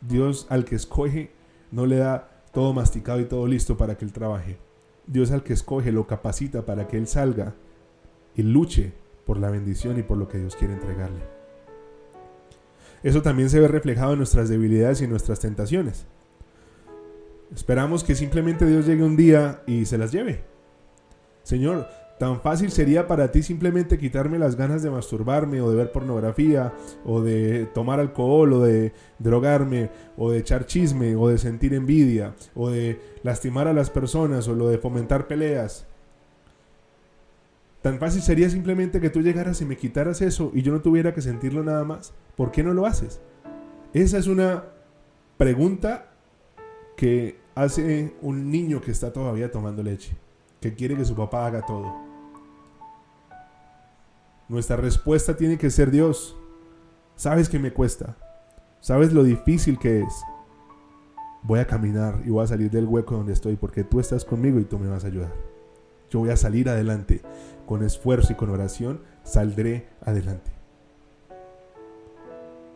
Dios 0.00 0.46
al 0.50 0.64
que 0.64 0.74
escoge 0.74 1.30
no 1.70 1.86
le 1.86 1.96
da 1.96 2.30
todo 2.52 2.72
masticado 2.72 3.20
y 3.20 3.24
todo 3.24 3.46
listo 3.46 3.76
para 3.76 3.96
que 3.96 4.04
él 4.04 4.12
trabaje. 4.12 4.58
Dios 5.06 5.30
al 5.32 5.42
que 5.42 5.52
escoge 5.52 5.92
lo 5.92 6.06
capacita 6.06 6.64
para 6.64 6.88
que 6.88 6.96
él 6.96 7.06
salga 7.06 7.54
y 8.34 8.42
luche 8.42 8.92
por 9.26 9.38
la 9.38 9.50
bendición 9.50 9.98
y 9.98 10.02
por 10.02 10.16
lo 10.16 10.28
que 10.28 10.38
Dios 10.38 10.56
quiere 10.56 10.74
entregarle. 10.74 11.43
Eso 13.04 13.20
también 13.20 13.50
se 13.50 13.60
ve 13.60 13.68
reflejado 13.68 14.12
en 14.12 14.18
nuestras 14.18 14.48
debilidades 14.48 15.00
y 15.00 15.04
en 15.04 15.10
nuestras 15.10 15.38
tentaciones. 15.38 16.06
Esperamos 17.54 18.02
que 18.02 18.14
simplemente 18.14 18.66
Dios 18.66 18.86
llegue 18.86 19.04
un 19.04 19.14
día 19.14 19.62
y 19.66 19.84
se 19.84 19.98
las 19.98 20.10
lleve. 20.10 20.42
Señor, 21.42 21.86
tan 22.18 22.40
fácil 22.40 22.72
sería 22.72 23.06
para 23.06 23.30
ti 23.30 23.42
simplemente 23.42 23.98
quitarme 23.98 24.38
las 24.38 24.56
ganas 24.56 24.82
de 24.82 24.90
masturbarme 24.90 25.60
o 25.60 25.68
de 25.70 25.76
ver 25.76 25.92
pornografía 25.92 26.72
o 27.04 27.20
de 27.20 27.66
tomar 27.74 28.00
alcohol 28.00 28.54
o 28.54 28.60
de 28.62 28.94
drogarme 29.18 29.90
o 30.16 30.30
de 30.30 30.38
echar 30.38 30.64
chisme 30.64 31.14
o 31.14 31.28
de 31.28 31.36
sentir 31.36 31.74
envidia 31.74 32.34
o 32.54 32.70
de 32.70 32.98
lastimar 33.22 33.68
a 33.68 33.74
las 33.74 33.90
personas 33.90 34.48
o 34.48 34.54
lo 34.54 34.68
de 34.68 34.78
fomentar 34.78 35.26
peleas. 35.26 35.86
Tan 37.84 37.98
fácil 37.98 38.22
sería 38.22 38.48
simplemente 38.48 38.98
que 38.98 39.10
tú 39.10 39.20
llegaras 39.20 39.60
y 39.60 39.66
me 39.66 39.76
quitaras 39.76 40.22
eso 40.22 40.50
y 40.54 40.62
yo 40.62 40.72
no 40.72 40.80
tuviera 40.80 41.12
que 41.12 41.20
sentirlo 41.20 41.62
nada 41.62 41.84
más. 41.84 42.14
¿Por 42.34 42.50
qué 42.50 42.62
no 42.62 42.72
lo 42.72 42.86
haces? 42.86 43.20
Esa 43.92 44.16
es 44.16 44.26
una 44.26 44.64
pregunta 45.36 46.06
que 46.96 47.38
hace 47.54 48.14
un 48.22 48.50
niño 48.50 48.80
que 48.80 48.90
está 48.90 49.12
todavía 49.12 49.52
tomando 49.52 49.82
leche, 49.82 50.16
que 50.62 50.72
quiere 50.72 50.96
que 50.96 51.04
su 51.04 51.14
papá 51.14 51.44
haga 51.44 51.66
todo. 51.66 51.94
Nuestra 54.48 54.76
respuesta 54.76 55.36
tiene 55.36 55.58
que 55.58 55.68
ser 55.68 55.90
Dios. 55.90 56.38
Sabes 57.16 57.50
que 57.50 57.58
me 57.58 57.74
cuesta. 57.74 58.16
Sabes 58.80 59.12
lo 59.12 59.22
difícil 59.22 59.78
que 59.78 60.00
es. 60.00 60.22
Voy 61.42 61.60
a 61.60 61.66
caminar 61.66 62.22
y 62.24 62.30
voy 62.30 62.44
a 62.44 62.46
salir 62.46 62.70
del 62.70 62.86
hueco 62.86 63.14
donde 63.14 63.34
estoy 63.34 63.56
porque 63.56 63.84
tú 63.84 64.00
estás 64.00 64.24
conmigo 64.24 64.58
y 64.58 64.64
tú 64.64 64.78
me 64.78 64.88
vas 64.88 65.04
a 65.04 65.08
ayudar. 65.08 65.34
Yo 66.08 66.20
voy 66.20 66.30
a 66.30 66.36
salir 66.36 66.68
adelante 66.68 67.20
con 67.66 67.82
esfuerzo 67.82 68.32
y 68.32 68.36
con 68.36 68.50
oración, 68.50 69.00
saldré 69.22 69.88
adelante. 70.02 70.54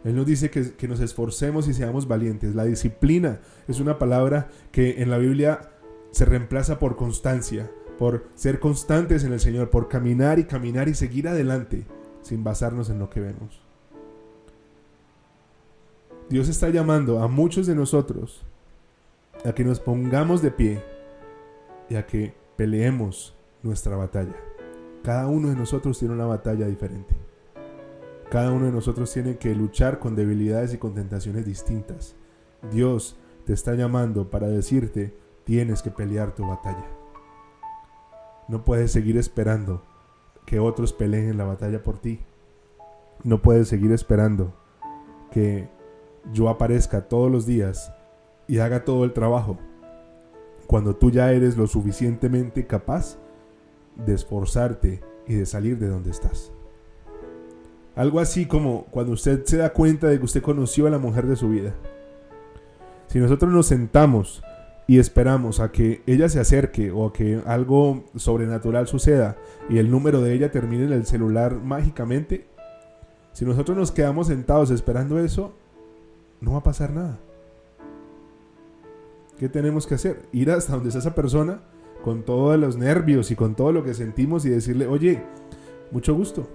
Él 0.04 0.14
nos 0.14 0.26
dice 0.26 0.50
que, 0.50 0.88
nos 0.88 1.00
esforcemos 1.00 1.68
y 1.68 1.74
seamos 1.74 2.06
valientes. 2.06 2.54
La 2.54 2.64
disciplina 2.64 3.40
es 3.66 3.80
una 3.80 3.98
palabra 3.98 4.48
que 4.70 5.02
en 5.02 5.10
la 5.10 5.18
Biblia 5.18 5.70
se 6.12 6.24
reemplaza 6.24 6.78
por 6.78 6.96
constancia, 6.96 7.70
por 7.98 8.26
ser 8.34 8.60
constantes 8.60 9.24
en 9.24 9.32
el 9.32 9.40
Señor, 9.40 9.70
por 9.70 9.88
caminar 9.88 10.38
y 10.38 10.44
caminar 10.44 10.88
y 10.88 10.94
seguir 10.94 11.28
adelante 11.28 11.84
sin 12.22 12.44
basarnos 12.44 12.90
en 12.90 12.98
lo 12.98 13.10
que 13.10 13.20
vemos. 13.20 13.60
Dios 16.28 16.48
está 16.48 16.68
llamando 16.68 17.22
a 17.22 17.28
muchos 17.28 17.66
de 17.66 17.74
nosotros 17.74 18.42
a 19.44 19.52
que 19.52 19.64
nos 19.64 19.80
pongamos 19.80 20.42
de 20.42 20.50
pie 20.50 20.82
y 21.88 21.96
a 21.96 22.06
que 22.06 22.34
peleemos 22.56 23.34
nuestra 23.62 23.96
batalla. 23.96 24.47
Cada 25.02 25.26
uno 25.26 25.48
de 25.48 25.56
nosotros 25.56 25.98
tiene 25.98 26.14
una 26.14 26.26
batalla 26.26 26.66
diferente. 26.66 27.14
Cada 28.30 28.52
uno 28.52 28.66
de 28.66 28.72
nosotros 28.72 29.12
tiene 29.12 29.38
que 29.38 29.54
luchar 29.54 29.98
con 29.98 30.14
debilidades 30.14 30.74
y 30.74 30.78
con 30.78 30.94
tentaciones 30.94 31.46
distintas. 31.46 32.14
Dios 32.70 33.16
te 33.46 33.52
está 33.52 33.74
llamando 33.74 34.30
para 34.30 34.48
decirte, 34.48 35.16
tienes 35.44 35.82
que 35.82 35.90
pelear 35.90 36.34
tu 36.34 36.46
batalla. 36.46 36.84
No 38.48 38.64
puedes 38.64 38.92
seguir 38.92 39.16
esperando 39.16 39.82
que 40.44 40.58
otros 40.60 40.92
peleen 40.92 41.38
la 41.38 41.44
batalla 41.44 41.82
por 41.82 41.98
ti. 41.98 42.20
No 43.24 43.40
puedes 43.40 43.68
seguir 43.68 43.92
esperando 43.92 44.54
que 45.30 45.68
yo 46.32 46.48
aparezca 46.48 47.08
todos 47.08 47.30
los 47.30 47.46
días 47.46 47.92
y 48.46 48.58
haga 48.58 48.84
todo 48.84 49.04
el 49.04 49.12
trabajo 49.12 49.58
cuando 50.68 50.94
tú 50.94 51.10
ya 51.10 51.32
eres 51.32 51.56
lo 51.56 51.66
suficientemente 51.66 52.66
capaz 52.66 53.18
de 53.98 54.14
esforzarte 54.14 55.00
y 55.26 55.34
de 55.34 55.46
salir 55.46 55.78
de 55.78 55.88
donde 55.88 56.10
estás. 56.10 56.52
Algo 57.94 58.20
así 58.20 58.46
como 58.46 58.84
cuando 58.90 59.12
usted 59.12 59.44
se 59.44 59.56
da 59.56 59.72
cuenta 59.72 60.06
de 60.06 60.18
que 60.18 60.24
usted 60.24 60.42
conoció 60.42 60.86
a 60.86 60.90
la 60.90 60.98
mujer 60.98 61.26
de 61.26 61.36
su 61.36 61.48
vida. 61.48 61.74
Si 63.08 63.18
nosotros 63.18 63.52
nos 63.52 63.66
sentamos 63.66 64.42
y 64.86 64.98
esperamos 64.98 65.60
a 65.60 65.72
que 65.72 66.02
ella 66.06 66.28
se 66.28 66.40
acerque 66.40 66.90
o 66.90 67.06
a 67.06 67.12
que 67.12 67.42
algo 67.44 68.04
sobrenatural 68.14 68.86
suceda 68.86 69.36
y 69.68 69.78
el 69.78 69.90
número 69.90 70.20
de 70.20 70.32
ella 70.32 70.50
termine 70.50 70.84
en 70.84 70.92
el 70.92 71.06
celular 71.06 71.56
mágicamente, 71.56 72.46
si 73.32 73.44
nosotros 73.44 73.76
nos 73.76 73.90
quedamos 73.90 74.28
sentados 74.28 74.70
esperando 74.70 75.18
eso, 75.18 75.52
no 76.40 76.52
va 76.52 76.58
a 76.58 76.62
pasar 76.62 76.92
nada. 76.92 77.18
¿Qué 79.38 79.48
tenemos 79.48 79.86
que 79.86 79.94
hacer? 79.94 80.22
Ir 80.32 80.50
hasta 80.50 80.72
donde 80.72 80.88
está 80.88 81.00
esa 81.00 81.14
persona 81.14 81.60
con 82.02 82.22
todos 82.22 82.58
los 82.58 82.76
nervios 82.76 83.30
y 83.30 83.36
con 83.36 83.54
todo 83.54 83.72
lo 83.72 83.84
que 83.84 83.94
sentimos 83.94 84.44
y 84.44 84.50
decirle, 84.50 84.86
oye, 84.86 85.22
mucho 85.90 86.14
gusto. 86.14 86.48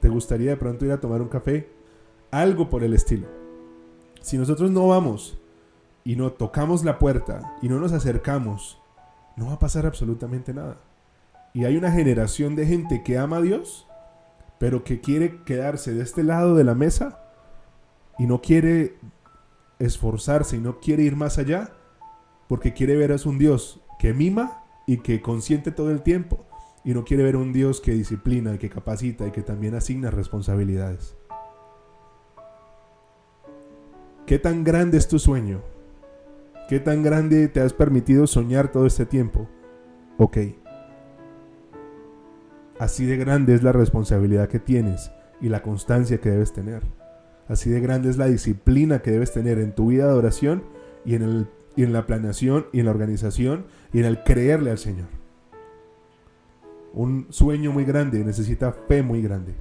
¿Te 0.00 0.08
gustaría 0.08 0.50
de 0.50 0.56
pronto 0.56 0.84
ir 0.84 0.92
a 0.92 1.00
tomar 1.00 1.20
un 1.20 1.28
café? 1.28 1.70
Algo 2.30 2.68
por 2.68 2.84
el 2.84 2.94
estilo. 2.94 3.26
Si 4.20 4.38
nosotros 4.38 4.70
no 4.70 4.88
vamos 4.88 5.38
y 6.04 6.16
no 6.16 6.32
tocamos 6.32 6.84
la 6.84 6.98
puerta 6.98 7.56
y 7.62 7.68
no 7.68 7.78
nos 7.78 7.92
acercamos, 7.92 8.80
no 9.36 9.46
va 9.46 9.54
a 9.54 9.58
pasar 9.58 9.86
absolutamente 9.86 10.54
nada. 10.54 10.78
Y 11.52 11.64
hay 11.64 11.76
una 11.76 11.90
generación 11.90 12.54
de 12.54 12.66
gente 12.66 13.02
que 13.02 13.18
ama 13.18 13.38
a 13.38 13.42
Dios, 13.42 13.86
pero 14.58 14.84
que 14.84 15.00
quiere 15.00 15.42
quedarse 15.44 15.94
de 15.94 16.02
este 16.02 16.22
lado 16.22 16.54
de 16.54 16.64
la 16.64 16.74
mesa 16.74 17.20
y 18.18 18.26
no 18.26 18.40
quiere 18.40 18.98
esforzarse 19.78 20.56
y 20.56 20.60
no 20.60 20.80
quiere 20.80 21.04
ir 21.04 21.16
más 21.16 21.38
allá 21.38 21.72
porque 22.48 22.72
quiere 22.72 22.96
ver 22.96 23.12
a 23.12 23.16
un 23.28 23.38
Dios 23.38 23.80
que 23.98 24.14
mima 24.14 24.64
y 24.88 24.96
que 24.96 25.20
consiente 25.20 25.70
todo 25.70 25.90
el 25.90 26.00
tiempo 26.00 26.46
y 26.82 26.94
no 26.94 27.04
quiere 27.04 27.22
ver 27.22 27.36
un 27.36 27.52
Dios 27.52 27.82
que 27.82 27.92
disciplina 27.92 28.54
y 28.54 28.58
que 28.58 28.70
capacita 28.70 29.26
y 29.26 29.30
que 29.30 29.42
también 29.42 29.74
asigna 29.74 30.10
responsabilidades. 30.10 31.14
¿Qué 34.24 34.38
tan 34.38 34.64
grande 34.64 34.96
es 34.96 35.06
tu 35.06 35.18
sueño? 35.18 35.60
¿Qué 36.70 36.80
tan 36.80 37.02
grande 37.02 37.48
te 37.48 37.60
has 37.60 37.74
permitido 37.74 38.26
soñar 38.26 38.72
todo 38.72 38.86
este 38.86 39.04
tiempo? 39.04 39.46
Ok. 40.16 40.38
Así 42.78 43.04
de 43.04 43.18
grande 43.18 43.54
es 43.54 43.62
la 43.62 43.72
responsabilidad 43.72 44.48
que 44.48 44.58
tienes 44.58 45.10
y 45.42 45.50
la 45.50 45.60
constancia 45.60 46.18
que 46.18 46.30
debes 46.30 46.54
tener. 46.54 46.82
Así 47.46 47.68
de 47.68 47.80
grande 47.80 48.08
es 48.08 48.16
la 48.16 48.26
disciplina 48.26 49.00
que 49.00 49.10
debes 49.10 49.32
tener 49.32 49.58
en 49.58 49.74
tu 49.74 49.88
vida 49.88 50.06
de 50.06 50.14
oración 50.14 50.64
y 51.04 51.14
en, 51.14 51.22
el, 51.22 51.48
y 51.78 51.84
en 51.84 51.92
la 51.92 52.06
planeación 52.06 52.66
y 52.72 52.80
en 52.80 52.86
la 52.86 52.90
organización 52.90 53.66
y 53.92 54.00
en 54.00 54.06
el 54.06 54.24
creerle 54.24 54.72
al 54.72 54.78
Señor. 54.78 55.06
Un 56.92 57.28
sueño 57.30 57.70
muy 57.70 57.84
grande 57.84 58.24
necesita 58.24 58.72
fe 58.72 59.04
muy 59.04 59.22
grande. 59.22 59.54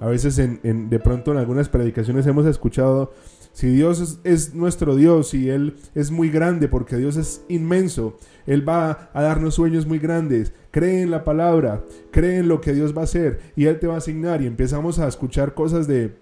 A 0.00 0.06
veces 0.08 0.38
en, 0.38 0.90
de 0.90 0.98
pronto 0.98 1.32
en 1.32 1.38
algunas 1.38 1.70
predicaciones 1.70 2.26
hemos 2.26 2.44
escuchado, 2.44 3.14
si 3.54 3.68
Dios 3.68 4.20
es, 4.22 4.54
nuestro 4.54 4.96
Dios 4.96 5.32
y 5.32 5.48
Él 5.48 5.76
es 5.94 6.10
muy 6.10 6.28
grande 6.28 6.68
porque 6.68 6.98
Dios 6.98 7.16
es 7.16 7.42
inmenso, 7.48 8.18
Él 8.46 8.68
va 8.68 9.08
a 9.14 9.22
darnos 9.22 9.54
sueños 9.54 9.86
muy 9.86 9.98
grandes, 9.98 10.52
cree 10.70 11.00
en 11.00 11.10
la 11.10 11.24
palabra, 11.24 11.86
cree 12.10 12.40
en 12.40 12.48
lo 12.48 12.60
que 12.60 12.74
Dios 12.74 12.94
va 12.94 13.00
a 13.00 13.04
hacer 13.04 13.40
y 13.56 13.64
Él 13.64 13.78
te 13.78 13.86
va 13.86 13.94
a 13.94 13.98
asignar 13.98 14.42
y 14.42 14.46
empezamos 14.46 14.98
a 14.98 15.08
escuchar 15.08 15.54
cosas 15.54 15.86
de 15.86 16.16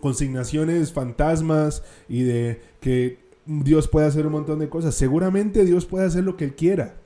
consignaciones 0.00 0.94
fantasmas 0.94 1.84
y 2.08 2.22
de 2.22 2.60
que 2.80 3.21
Dios 3.46 3.88
puede 3.88 4.06
hacer 4.06 4.26
un 4.26 4.32
montón 4.32 4.58
de 4.58 4.68
cosas. 4.68 4.94
Seguramente 4.94 5.64
Dios 5.64 5.86
puede 5.86 6.06
hacer 6.06 6.24
lo 6.24 6.36
que 6.36 6.44
Él 6.44 6.54
quiera. 6.54 6.96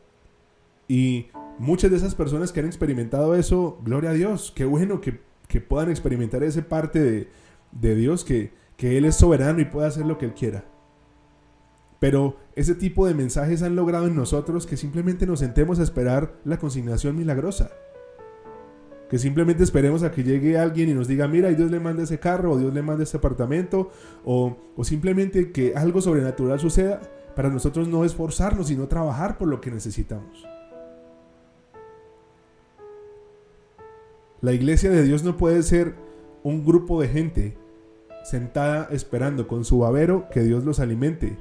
Y 0.89 1.29
muchas 1.59 1.91
de 1.91 1.97
esas 1.97 2.15
personas 2.15 2.53
que 2.53 2.61
han 2.61 2.67
experimentado 2.67 3.35
eso, 3.35 3.79
gloria 3.83 4.11
a 4.11 4.15
Dios, 4.15 4.53
qué 4.55 4.65
bueno 4.65 5.01
que 5.01 5.27
que 5.49 5.61
puedan 5.61 5.91
experimentar 5.91 6.43
esa 6.43 6.63
parte 6.63 7.29
de, 7.73 7.95
Dios, 7.95 8.25
que, 8.25 8.53
que 8.77 8.99
Él 8.99 9.05
es 9.05 9.17
soberano 9.17 9.61
y 9.61 9.65
puede 9.65 9.87
hacer 9.87 10.07
lo 10.07 10.19
que 10.19 10.27
Él 10.27 10.35
quiera. 10.35 10.65
Pero 11.99 12.37
ese 12.55 12.75
tipo 12.75 13.07
de 13.07 13.15
mensajes 13.15 13.63
han 13.63 13.77
logrado 13.77 14.07
en 14.07 14.17
nosotros 14.17 14.67
que 14.67 14.77
simplemente 14.77 15.27
nos 15.27 15.41
sentemos 15.41 15.79
a 15.79 15.83
esperar 15.83 16.39
la 16.45 16.59
consignación 16.59 17.17
milagrosa. 17.17 17.71
Que 19.09 19.19
simplemente 19.19 19.63
esperemos 19.63 20.03
a 20.03 20.11
que 20.11 20.25
llegue 20.25 20.59
alguien 20.59 20.89
y 20.89 20.95
nos 20.95 21.07
diga, 21.07 21.29
mira, 21.29 21.49
Dios 21.51 21.71
le 21.71 21.79
manda 21.79 22.03
ese 22.03 22.19
carro, 22.19 22.53
o 22.53 22.59
Dios 22.59 22.75
le 22.75 22.83
manda 22.83 23.05
ese 23.05 23.17
apartamento, 23.17 23.91
o, 24.25 24.57
o 24.77 24.85
simplemente 24.85 25.53
que 25.53 25.75
algo 25.77 26.01
sobrenatural 26.01 26.59
suceda 26.59 27.01
para 27.37 27.51
nosotros 27.51 27.87
no 27.87 28.05
esforzarnos, 28.05 28.69
sino 28.69 28.89
trabajar 28.89 29.39
por 29.39 29.49
lo 29.49 29.61
que 29.61 29.71
necesitamos. 29.71 30.47
La 34.41 34.53
iglesia 34.53 34.91
de 34.91 35.03
Dios 35.03 35.23
no 35.23 35.37
puede 35.37 35.63
ser 35.63 35.95
un 36.43 36.65
grupo 36.65 37.01
de 37.01 37.09
gente 37.09 37.57
sentada 38.25 38.89
esperando 38.91 39.47
con 39.47 39.65
su 39.65 39.79
babero 39.79 40.29
que 40.31 40.43
Dios 40.43 40.65
los 40.65 40.81
alimente 40.81 41.37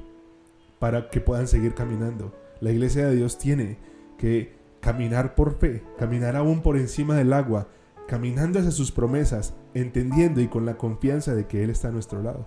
para 0.78 1.10
que 1.10 1.20
puedan 1.20 1.48
seguir 1.48 1.74
caminando. 1.74 2.32
La 2.60 2.70
iglesia 2.70 3.06
de 3.06 3.16
Dios 3.16 3.38
tiene 3.38 3.78
que 4.18 4.54
caminar 4.86 5.34
por 5.34 5.58
fe, 5.58 5.82
caminar 5.98 6.36
aún 6.36 6.62
por 6.62 6.76
encima 6.76 7.16
del 7.16 7.32
agua, 7.32 7.66
caminando 8.06 8.60
hacia 8.60 8.70
sus 8.70 8.92
promesas, 8.92 9.52
entendiendo 9.74 10.40
y 10.40 10.46
con 10.46 10.64
la 10.64 10.78
confianza 10.78 11.34
de 11.34 11.48
que 11.48 11.64
Él 11.64 11.70
está 11.70 11.88
a 11.88 11.90
nuestro 11.90 12.22
lado. 12.22 12.46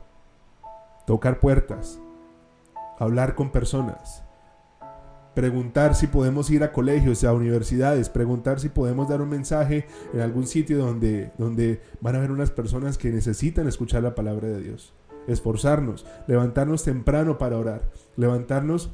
Tocar 1.06 1.42
puertas, 1.42 2.00
hablar 2.98 3.36
con 3.36 3.52
personas, 3.52 4.24
preguntar 5.36 5.96
si 5.96 6.08
podemos 6.08 6.50
ir 6.50 6.64
a 6.64 6.72
colegios, 6.72 7.26
a 7.26 7.34
universidades, 7.34 8.08
preguntar 8.08 8.62
si 8.62 8.70
podemos 8.70 9.10
dar 9.10 9.22
un 9.22 9.28
mensaje 9.28 9.86
en 10.14 10.22
algún 10.22 10.48
sitio 10.48 10.78
donde, 10.78 11.34
donde 11.38 11.82
van 12.00 12.16
a 12.16 12.20
haber 12.20 12.32
unas 12.32 12.52
personas 12.52 12.98
que 12.98 13.12
necesitan 13.12 13.68
escuchar 13.68 14.02
la 14.02 14.16
palabra 14.16 14.48
de 14.48 14.62
Dios. 14.62 14.94
Esforzarnos, 15.28 16.06
levantarnos 16.26 16.86
temprano 16.86 17.38
para 17.38 17.58
orar, 17.58 17.92
levantarnos 18.16 18.92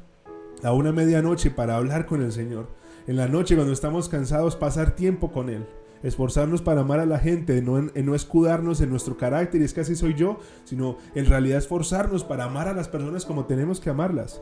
a 0.64 0.74
una 0.74 0.92
medianoche 0.92 1.52
para 1.52 1.76
hablar 1.76 2.08
con 2.08 2.24
el 2.24 2.32
Señor. 2.32 2.70
En 3.08 3.18
la 3.18 3.28
noche 3.28 3.56
cuando 3.56 3.74
estamos 3.74 4.10
cansados, 4.10 4.56
pasar 4.56 4.96
tiempo 4.96 5.32
con 5.32 5.50
Él. 5.50 5.66
Esforzarnos 6.02 6.62
para 6.62 6.82
amar 6.82 7.00
a 7.00 7.06
la 7.06 7.20
gente, 7.20 7.62
no 7.62 7.78
en, 7.78 7.92
no 8.04 8.16
escudarnos 8.16 8.82
en 8.82 8.90
nuestro 8.90 9.16
carácter, 9.18 9.62
y 9.62 9.66
es 9.66 9.74
que 9.74 9.82
así 9.82 9.96
soy 9.96 10.16
yo, 10.16 10.40
sino 10.64 10.98
en 11.14 11.26
realidad 11.26 11.60
esforzarnos 11.60 12.24
para 12.24 12.46
amar 12.46 12.68
a 12.68 12.74
las 12.74 12.88
personas 12.88 13.26
como 13.26 13.46
tenemos 13.46 13.80
que 13.80 13.92
amarlas. 13.92 14.42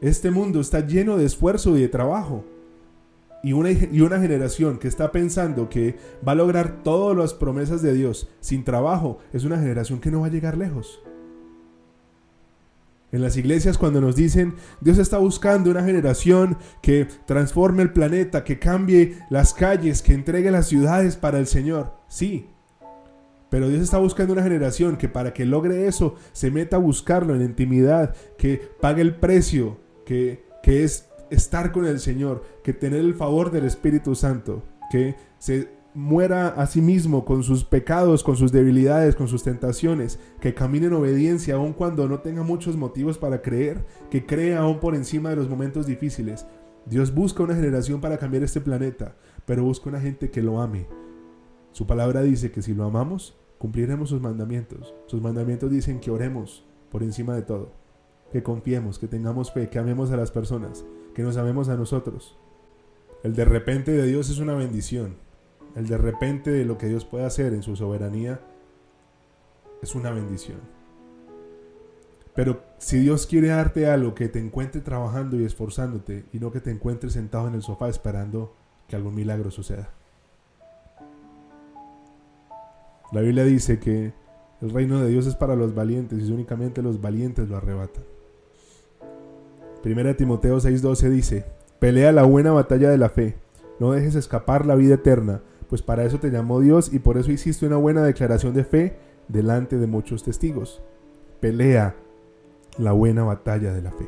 Este 0.00 0.30
mundo 0.30 0.60
está 0.60 0.86
lleno 0.86 1.16
de 1.16 1.26
esfuerzo 1.26 1.76
y 1.76 1.82
de 1.82 1.88
trabajo. 1.88 2.44
Y 3.42 3.52
una, 3.52 3.70
y 3.70 4.00
una 4.00 4.20
generación 4.20 4.78
que 4.78 4.88
está 4.88 5.12
pensando 5.12 5.68
que 5.68 5.96
va 6.26 6.32
a 6.32 6.36
lograr 6.36 6.82
todas 6.82 7.16
las 7.16 7.34
promesas 7.34 7.82
de 7.82 7.94
Dios 7.94 8.28
sin 8.40 8.64
trabajo 8.64 9.18
es 9.32 9.44
una 9.44 9.58
generación 9.58 10.00
que 10.00 10.10
no 10.10 10.20
va 10.20 10.26
a 10.26 10.30
llegar 10.30 10.58
lejos. 10.58 11.00
En 13.12 13.22
las 13.22 13.36
iglesias 13.36 13.76
cuando 13.76 14.00
nos 14.00 14.16
dicen 14.16 14.54
Dios 14.80 14.98
está 14.98 15.18
buscando 15.18 15.70
una 15.70 15.82
generación 15.82 16.58
que 16.80 17.08
transforme 17.26 17.82
el 17.82 17.92
planeta, 17.92 18.44
que 18.44 18.58
cambie 18.58 19.18
las 19.30 19.52
calles, 19.52 20.02
que 20.02 20.14
entregue 20.14 20.50
las 20.50 20.68
ciudades 20.68 21.16
para 21.16 21.38
el 21.38 21.46
Señor. 21.46 21.92
Sí, 22.08 22.46
pero 23.50 23.68
Dios 23.68 23.82
está 23.82 23.98
buscando 23.98 24.32
una 24.32 24.44
generación 24.44 24.96
que 24.96 25.08
para 25.08 25.34
que 25.34 25.44
logre 25.44 25.88
eso 25.88 26.14
se 26.32 26.50
meta 26.50 26.76
a 26.76 26.78
buscarlo 26.78 27.34
en 27.34 27.42
intimidad, 27.42 28.14
que 28.38 28.62
pague 28.80 29.02
el 29.02 29.16
precio 29.16 29.78
que, 30.06 30.48
es 30.62 31.08
estar 31.30 31.72
con 31.72 31.84
el 31.84 31.98
Señor, 31.98 32.44
que 32.62 32.72
tener 32.72 33.00
el 33.00 33.14
favor 33.14 33.50
del 33.50 33.64
Espíritu 33.64 34.14
Santo, 34.14 34.62
que 34.90 35.16
se 35.38 35.68
muera 36.00 36.48
a 36.48 36.66
sí 36.66 36.80
mismo 36.80 37.24
con 37.24 37.42
sus 37.42 37.64
pecados, 37.64 38.24
con 38.24 38.36
sus 38.36 38.52
debilidades, 38.52 39.14
con 39.14 39.28
sus 39.28 39.42
tentaciones, 39.42 40.18
que 40.40 40.54
camine 40.54 40.86
en 40.86 40.94
obediencia 40.94 41.54
aun 41.54 41.72
cuando 41.72 42.08
no 42.08 42.20
tenga 42.20 42.42
muchos 42.42 42.76
motivos 42.76 43.18
para 43.18 43.42
creer, 43.42 43.84
que 44.10 44.26
cree 44.26 44.56
aún 44.56 44.80
por 44.80 44.94
encima 44.94 45.30
de 45.30 45.36
los 45.36 45.48
momentos 45.48 45.86
difíciles. 45.86 46.46
Dios 46.86 47.14
busca 47.14 47.42
una 47.42 47.54
generación 47.54 48.00
para 48.00 48.18
cambiar 48.18 48.42
este 48.42 48.60
planeta, 48.60 49.16
pero 49.44 49.64
busca 49.64 49.88
una 49.88 50.00
gente 50.00 50.30
que 50.30 50.42
lo 50.42 50.60
ame. 50.60 50.86
Su 51.72 51.86
palabra 51.86 52.22
dice 52.22 52.50
que 52.50 52.62
si 52.62 52.74
lo 52.74 52.84
amamos, 52.84 53.36
cumpliremos 53.58 54.08
sus 54.08 54.20
mandamientos. 54.20 54.94
Sus 55.06 55.20
mandamientos 55.20 55.70
dicen 55.70 56.00
que 56.00 56.10
oremos 56.10 56.64
por 56.90 57.02
encima 57.02 57.34
de 57.34 57.42
todo 57.42 57.80
que 58.30 58.42
confiemos, 58.42 58.98
que 58.98 59.08
tengamos 59.08 59.52
fe, 59.52 59.68
que 59.68 59.78
amemos 59.78 60.10
a 60.10 60.16
las 60.16 60.30
personas, 60.30 60.84
que 61.14 61.22
nos 61.22 61.36
amemos 61.36 61.68
a 61.68 61.76
nosotros. 61.76 62.38
El 63.22 63.34
de 63.34 63.44
repente 63.44 63.90
de 63.90 64.06
Dios 64.06 64.30
es 64.30 64.38
una 64.38 64.54
bendición. 64.54 65.16
El 65.76 65.86
de 65.86 65.98
repente 65.98 66.50
de 66.50 66.64
lo 66.64 66.78
que 66.78 66.86
Dios 66.86 67.04
puede 67.04 67.24
hacer 67.24 67.54
en 67.54 67.62
su 67.62 67.76
soberanía 67.76 68.40
es 69.82 69.94
una 69.94 70.10
bendición. 70.10 70.58
Pero 72.34 72.62
si 72.78 72.98
Dios 72.98 73.26
quiere 73.26 73.48
darte 73.48 73.86
algo 73.86 74.14
que 74.14 74.28
te 74.28 74.38
encuentre 74.38 74.80
trabajando 74.80 75.36
y 75.36 75.44
esforzándote 75.44 76.24
y 76.32 76.38
no 76.38 76.52
que 76.52 76.60
te 76.60 76.70
encuentres 76.70 77.12
sentado 77.12 77.48
en 77.48 77.54
el 77.54 77.62
sofá 77.62 77.88
esperando 77.88 78.54
que 78.88 78.96
algún 78.96 79.14
milagro 79.14 79.50
suceda. 79.50 79.90
La 83.12 83.20
Biblia 83.20 83.44
dice 83.44 83.80
que 83.80 84.12
el 84.60 84.70
reino 84.70 85.00
de 85.00 85.08
Dios 85.08 85.26
es 85.26 85.34
para 85.34 85.56
los 85.56 85.74
valientes 85.74 86.28
y 86.28 86.32
únicamente 86.32 86.82
los 86.82 87.00
valientes 87.00 87.48
lo 87.48 87.56
arrebatan. 87.56 88.04
Primera 89.82 90.16
Timoteo 90.16 90.58
6:12 90.58 91.08
dice, 91.08 91.46
pelea 91.78 92.12
la 92.12 92.22
buena 92.22 92.52
batalla 92.52 92.90
de 92.90 92.98
la 92.98 93.08
fe, 93.08 93.36
no 93.78 93.92
dejes 93.92 94.14
escapar 94.14 94.66
la 94.66 94.74
vida 94.74 94.94
eterna, 94.94 95.42
pues 95.70 95.82
para 95.82 96.04
eso 96.04 96.18
te 96.18 96.30
llamó 96.30 96.58
Dios 96.58 96.92
y 96.92 96.98
por 96.98 97.16
eso 97.16 97.30
hiciste 97.30 97.64
una 97.64 97.76
buena 97.76 98.02
declaración 98.02 98.52
de 98.54 98.64
fe 98.64 98.96
delante 99.28 99.78
de 99.78 99.86
muchos 99.86 100.24
testigos. 100.24 100.82
Pelea, 101.38 101.94
la 102.76 102.90
buena 102.90 103.22
batalla 103.22 103.72
de 103.72 103.80
la 103.80 103.92
fe. 103.92 104.04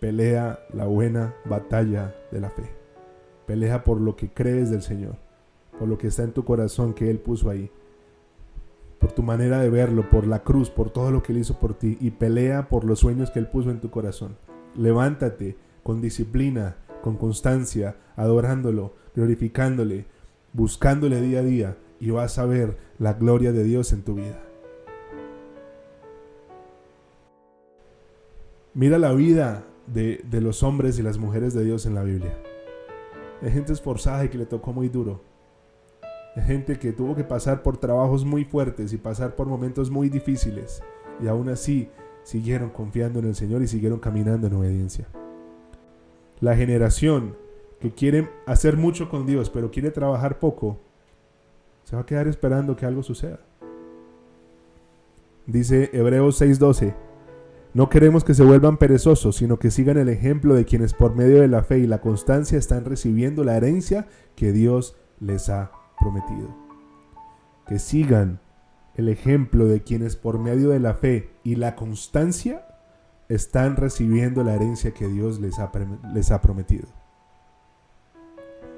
Pelea 0.00 0.60
la 0.72 0.86
buena 0.86 1.34
batalla 1.46 2.14
de 2.30 2.40
la 2.40 2.48
fe. 2.48 2.70
Pelea 3.44 3.82
por 3.82 4.00
lo 4.00 4.14
que 4.14 4.28
crees 4.28 4.70
del 4.70 4.82
Señor, 4.82 5.16
por 5.80 5.88
lo 5.88 5.98
que 5.98 6.06
está 6.06 6.22
en 6.22 6.32
tu 6.32 6.44
corazón 6.44 6.94
que 6.94 7.10
Él 7.10 7.18
puso 7.18 7.50
ahí, 7.50 7.72
por 9.00 9.10
tu 9.10 9.24
manera 9.24 9.58
de 9.58 9.68
verlo, 9.68 10.08
por 10.08 10.28
la 10.28 10.44
cruz, 10.44 10.70
por 10.70 10.90
todo 10.90 11.10
lo 11.10 11.24
que 11.24 11.32
Él 11.32 11.38
hizo 11.38 11.58
por 11.58 11.74
ti 11.74 11.98
y 12.00 12.12
pelea 12.12 12.68
por 12.68 12.84
los 12.84 13.00
sueños 13.00 13.32
que 13.32 13.40
Él 13.40 13.48
puso 13.48 13.72
en 13.72 13.80
tu 13.80 13.90
corazón. 13.90 14.36
Levántate 14.76 15.56
con 15.82 16.00
disciplina, 16.00 16.76
con 17.02 17.16
constancia, 17.16 17.96
adorándolo, 18.16 18.94
glorificándole, 19.14 20.06
buscándole 20.52 21.20
día 21.20 21.40
a 21.40 21.42
día 21.42 21.76
y 22.00 22.10
vas 22.10 22.38
a 22.38 22.46
ver 22.46 22.76
la 22.98 23.14
gloria 23.14 23.52
de 23.52 23.64
Dios 23.64 23.92
en 23.92 24.02
tu 24.02 24.14
vida. 24.14 24.42
Mira 28.74 28.98
la 28.98 29.12
vida 29.12 29.64
de, 29.86 30.22
los 30.32 30.62
hombres 30.62 30.98
y 30.98 31.02
las 31.02 31.16
mujeres 31.18 31.54
de 31.54 31.64
Dios 31.64 31.86
en 31.86 31.94
la 31.94 32.02
Biblia. 32.02 32.36
Hay 33.42 33.50
gente 33.50 33.72
esforzada 33.72 34.24
y 34.24 34.28
que 34.28 34.38
le 34.38 34.46
tocó 34.46 34.72
muy 34.72 34.88
duro. 34.88 35.22
Hay 36.34 36.42
gente 36.42 36.78
que 36.78 36.92
tuvo 36.92 37.14
que 37.14 37.24
pasar 37.24 37.62
por 37.62 37.78
trabajos 37.78 38.24
muy 38.24 38.44
fuertes 38.44 38.92
y 38.92 38.98
pasar 38.98 39.34
por 39.34 39.46
momentos 39.46 39.90
muy 39.90 40.10
difíciles. 40.10 40.82
Y 41.22 41.28
aún 41.28 41.48
así 41.48 41.88
siguieron 42.22 42.68
confiando 42.68 43.18
en 43.20 43.26
el 43.26 43.34
Señor 43.34 43.62
y 43.62 43.68
siguieron 43.68 43.98
caminando 43.98 44.46
en 44.46 44.54
obediencia. 44.54 45.06
La 46.40 46.54
generación 46.54 47.34
que 47.80 47.92
quiere 47.92 48.28
hacer 48.46 48.76
mucho 48.76 49.08
con 49.08 49.26
Dios 49.26 49.50
pero 49.50 49.70
quiere 49.70 49.90
trabajar 49.90 50.38
poco, 50.38 50.80
se 51.84 51.96
va 51.96 52.02
a 52.02 52.06
quedar 52.06 52.26
esperando 52.26 52.76
que 52.76 52.86
algo 52.86 53.02
suceda. 53.02 53.40
Dice 55.46 55.90
Hebreos 55.92 56.40
6:12, 56.40 56.94
no 57.74 57.88
queremos 57.88 58.24
que 58.24 58.34
se 58.34 58.42
vuelvan 58.42 58.78
perezosos, 58.78 59.36
sino 59.36 59.58
que 59.58 59.70
sigan 59.70 59.98
el 59.98 60.08
ejemplo 60.08 60.54
de 60.54 60.64
quienes 60.64 60.94
por 60.94 61.14
medio 61.14 61.40
de 61.40 61.48
la 61.48 61.62
fe 61.62 61.78
y 61.78 61.86
la 61.86 62.00
constancia 62.00 62.58
están 62.58 62.84
recibiendo 62.84 63.44
la 63.44 63.56
herencia 63.56 64.08
que 64.34 64.50
Dios 64.50 64.96
les 65.20 65.48
ha 65.48 65.70
prometido. 66.00 66.48
Que 67.68 67.78
sigan 67.78 68.40
el 68.96 69.08
ejemplo 69.08 69.66
de 69.66 69.82
quienes 69.82 70.16
por 70.16 70.38
medio 70.38 70.70
de 70.70 70.80
la 70.80 70.94
fe 70.94 71.30
y 71.44 71.56
la 71.56 71.76
constancia 71.76 72.66
están 73.28 73.76
recibiendo 73.76 74.42
la 74.42 74.54
herencia 74.54 74.92
que 74.92 75.06
Dios 75.06 75.38
les 75.38 75.58
ha, 75.58 75.70
les 76.14 76.30
ha 76.30 76.40
prometido. 76.40 76.88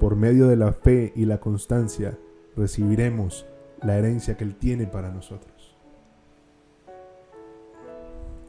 Por 0.00 0.14
medio 0.14 0.46
de 0.46 0.56
la 0.56 0.72
fe 0.72 1.12
y 1.16 1.24
la 1.24 1.40
constancia 1.40 2.16
recibiremos 2.56 3.46
la 3.82 3.98
herencia 3.98 4.36
que 4.36 4.44
Él 4.44 4.54
tiene 4.54 4.86
para 4.86 5.10
nosotros. 5.10 5.76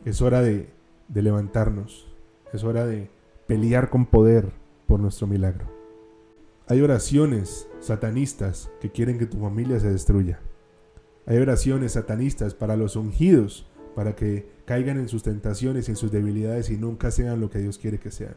Es 0.05 0.21
hora 0.21 0.41
de, 0.41 0.69
levantarnos, 1.13 2.07
es 2.53 2.63
hora 2.63 2.85
de 2.85 3.09
pelear 3.47 3.89
con 3.89 4.05
poder 4.05 4.51
por 4.88 4.99
nuestro 4.99 5.25
milagro. 5.25 5.65
Hay 6.67 6.81
oraciones 6.81 7.67
satanistas 7.79 8.69
que 8.79 8.91
quieren 8.91 9.17
que 9.17 9.25
tu 9.25 9.39
familia 9.39 9.79
se 9.79 9.89
destruya. 9.91 10.39
Hay 11.25 11.38
oraciones 11.38 11.93
satanistas 11.93 12.53
para 12.53 12.77
los 12.77 12.95
ungidos, 12.95 13.67
para 13.95 14.15
que 14.15 14.47
caigan 14.65 14.99
en 14.99 15.09
sus 15.09 15.23
tentaciones 15.23 15.88
y 15.88 15.91
en 15.91 15.97
sus 15.97 16.12
debilidades 16.12 16.69
y 16.69 16.77
nunca 16.77 17.09
sean 17.09 17.39
lo 17.39 17.49
que 17.49 17.59
Dios 17.59 17.79
quiere 17.79 17.99
que 17.99 18.12
sean. 18.12 18.35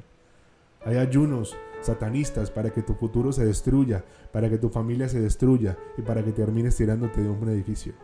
Hay 0.84 0.96
ayunos 0.96 1.56
satanistas 1.82 2.50
para 2.50 2.70
que 2.70 2.82
tu 2.82 2.94
futuro 2.94 3.32
se 3.32 3.44
destruya, 3.44 4.04
para 4.32 4.48
que 4.48 4.58
tu 4.58 4.68
familia 4.68 5.08
se 5.08 5.20
destruya 5.20 5.76
y 5.98 6.02
para 6.02 6.24
que 6.24 6.32
termines 6.32 6.76
tirándote 6.76 7.22
de 7.22 7.28
un 7.28 7.48
edificio. 7.48 7.94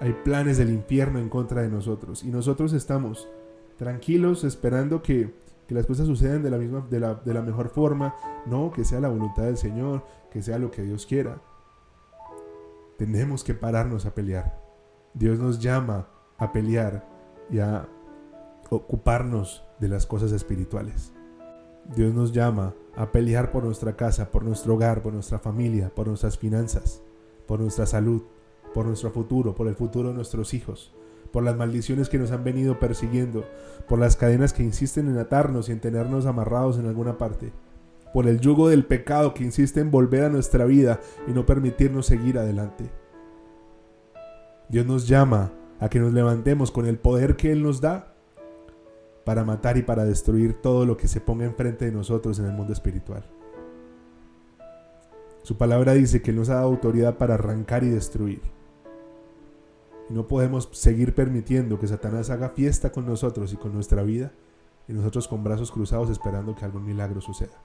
Hay 0.00 0.12
planes 0.24 0.58
del 0.58 0.70
infierno 0.70 1.18
en 1.18 1.28
contra 1.28 1.62
de 1.62 1.68
nosotros 1.68 2.24
y 2.24 2.30
nosotros 2.30 2.72
estamos 2.72 3.28
tranquilos 3.76 4.44
esperando 4.44 5.02
que, 5.02 5.40
las 5.68 5.86
cosas 5.86 6.06
sucedan 6.06 6.42
de 6.42 6.50
la, 6.50 6.58
misma, 6.58 6.86
de 6.90 7.00
la, 7.00 7.14
de 7.14 7.32
la 7.32 7.40
mejor 7.40 7.70
forma, 7.70 8.14
no 8.44 8.70
que 8.72 8.84
sea 8.84 9.00
la 9.00 9.08
voluntad 9.08 9.44
del 9.44 9.56
Señor, 9.56 10.04
que 10.30 10.42
sea 10.42 10.58
lo 10.58 10.70
que 10.70 10.82
Dios 10.82 11.06
quiera. 11.06 11.40
Tenemos 12.98 13.42
que 13.42 13.54
pararnos 13.54 14.04
a 14.04 14.14
pelear. 14.14 14.60
Dios 15.14 15.38
nos 15.38 15.60
llama 15.60 16.08
a 16.36 16.52
pelear 16.52 17.08
y 17.50 17.60
a 17.60 17.88
ocuparnos 18.68 19.64
de 19.80 19.88
las 19.88 20.04
cosas 20.06 20.32
espirituales. 20.32 21.14
Dios 21.94 22.14
nos 22.14 22.32
llama 22.32 22.74
a 22.96 23.10
pelear 23.10 23.50
por 23.50 23.64
nuestra 23.64 23.96
casa, 23.96 24.30
por 24.30 24.44
nuestro 24.44 24.74
hogar, 24.74 25.02
por 25.02 25.12
nuestra 25.12 25.38
familia, 25.38 25.90
por 25.94 26.08
nuestras 26.08 26.38
finanzas, 26.38 27.02
por 27.46 27.60
nuestra 27.60 27.86
salud, 27.86 28.22
por 28.74 28.86
nuestro 28.86 29.10
futuro, 29.10 29.54
por 29.54 29.68
el 29.68 29.74
futuro 29.74 30.08
de 30.08 30.14
nuestros 30.14 30.54
hijos, 30.54 30.94
por 31.32 31.42
las 31.42 31.56
maldiciones 31.56 32.08
que 32.08 32.18
nos 32.18 32.30
han 32.30 32.44
venido 32.44 32.78
persiguiendo, 32.78 33.44
por 33.88 33.98
las 33.98 34.16
cadenas 34.16 34.52
que 34.52 34.62
insisten 34.62 35.08
en 35.08 35.18
atarnos 35.18 35.68
y 35.68 35.72
en 35.72 35.80
tenernos 35.80 36.26
amarrados 36.26 36.78
en 36.78 36.86
alguna 36.86 37.18
parte, 37.18 37.52
por 38.12 38.26
el 38.26 38.40
yugo 38.40 38.68
del 38.68 38.84
pecado 38.84 39.34
que 39.34 39.44
insiste 39.44 39.80
en 39.80 39.90
volver 39.90 40.24
a 40.24 40.28
nuestra 40.28 40.64
vida 40.64 41.00
y 41.26 41.32
no 41.32 41.46
permitirnos 41.46 42.06
seguir 42.06 42.38
adelante. 42.38 42.90
Dios 44.68 44.86
nos 44.86 45.08
llama 45.08 45.52
a 45.80 45.88
que 45.88 45.98
nos 45.98 46.12
levantemos 46.12 46.70
con 46.70 46.86
el 46.86 46.98
poder 46.98 47.36
que 47.36 47.52
Él 47.52 47.62
nos 47.62 47.80
da 47.80 48.11
para 49.24 49.44
matar 49.44 49.76
y 49.76 49.82
para 49.82 50.04
destruir 50.04 50.60
todo 50.60 50.86
lo 50.86 50.96
que 50.96 51.08
se 51.08 51.20
ponga 51.20 51.44
enfrente 51.44 51.84
de 51.84 51.92
nosotros 51.92 52.38
en 52.38 52.46
el 52.46 52.52
mundo 52.52 52.72
espiritual. 52.72 53.24
Su 55.42 55.56
palabra 55.56 55.94
dice 55.94 56.22
que 56.22 56.30
Él 56.30 56.36
nos 56.36 56.48
ha 56.50 56.54
dado 56.54 56.68
autoridad 56.68 57.18
para 57.18 57.34
arrancar 57.34 57.84
y 57.84 57.90
destruir. 57.90 58.42
No 60.08 60.26
podemos 60.26 60.68
seguir 60.72 61.14
permitiendo 61.14 61.78
que 61.78 61.88
Satanás 61.88 62.30
haga 62.30 62.50
fiesta 62.50 62.92
con 62.92 63.06
nosotros 63.06 63.52
y 63.52 63.56
con 63.56 63.72
nuestra 63.72 64.02
vida 64.02 64.32
y 64.88 64.92
nosotros 64.92 65.28
con 65.28 65.42
brazos 65.42 65.72
cruzados 65.72 66.10
esperando 66.10 66.54
que 66.54 66.64
algún 66.64 66.84
milagro 66.84 67.20
suceda. 67.20 67.62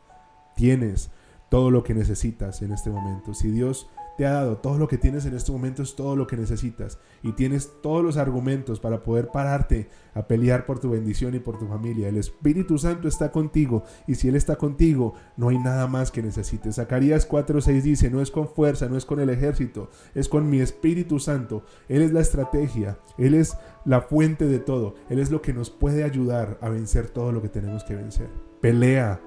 Tienes 0.56 1.12
todo 1.50 1.72
lo 1.72 1.84
que 1.84 1.93
necesitas 1.93 2.62
en 2.62 2.72
este 2.72 2.89
momento. 2.89 3.34
Si 3.34 3.50
Dios 3.50 3.89
te 4.17 4.25
ha 4.25 4.32
dado. 4.32 4.58
Todo 4.58 4.77
lo 4.77 4.88
que 4.88 4.97
tienes 4.97 5.25
en 5.25 5.36
este 5.36 5.51
momento 5.51 5.84
es 5.84 5.95
todo 5.95 6.15
lo 6.15 6.27
que 6.27 6.36
necesitas. 6.36 6.99
Y 7.21 7.34
tienes 7.34 7.71
todos 7.82 8.03
los 8.03 8.17
argumentos 8.17 8.80
para 8.80 9.03
poder 9.03 9.30
pararte 9.30 9.89
a 10.13 10.27
pelear 10.27 10.65
por 10.65 10.80
tu 10.80 10.89
bendición 10.89 11.36
y 11.36 11.39
por 11.39 11.58
tu 11.58 11.67
familia. 11.67 12.10
El 12.10 12.17
Espíritu 12.17 12.77
Santo 12.77 13.08
está 13.08 13.32
contigo. 13.32 13.84
Y 14.08 14.15
si 14.15 14.27
Él 14.27 14.36
está 14.36 14.56
contigo, 14.56 15.13
no 15.38 15.49
hay 15.49 15.60
nada 15.60 15.88
más 15.88 16.12
que 16.12 16.23
necesites. 16.23 16.75
Zacarías 16.75 17.30
4:6 17.30 17.82
dice, 17.82 18.10
no 18.10 18.21
es 18.21 18.32
con 18.32 18.47
fuerza, 18.47 18.89
no 18.89 18.97
es 18.97 19.06
con 19.06 19.19
el 19.19 19.30
ejército, 19.30 19.89
es 20.15 20.27
con 20.27 20.49
mi 20.49 20.60
Espíritu 20.60 21.19
Santo. 21.19 21.63
Él 21.88 22.01
es 22.01 22.12
la 22.12 22.21
estrategia. 22.21 22.97
Él 23.17 23.36
es 23.36 23.56
la 23.86 24.01
fuente 24.01 24.45
de 24.45 24.60
todo. 24.60 24.95
Él 25.10 25.19
es 25.19 25.30
lo 25.30 25.41
que 25.41 25.53
nos 25.53 25.69
puede 25.69 26.03
ayudar 26.03 26.58
a 26.62 26.69
vencer 26.69 27.08
todo 27.10 27.32
lo 27.32 27.41
que 27.41 27.49
tenemos 27.49 27.84
que 27.84 27.95
vencer. 27.95 28.30
Pelea 28.62 29.21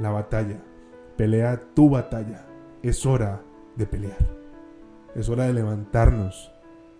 la 0.00 0.10
batalla. 0.10 0.60
Pelea 1.16 1.62
tu 1.74 1.88
batalla. 1.88 2.46
Es 2.82 3.06
hora 3.06 3.42
de 3.76 3.86
pelear. 3.86 4.18
Es 5.14 5.28
hora 5.28 5.46
de 5.46 5.52
levantarnos 5.52 6.52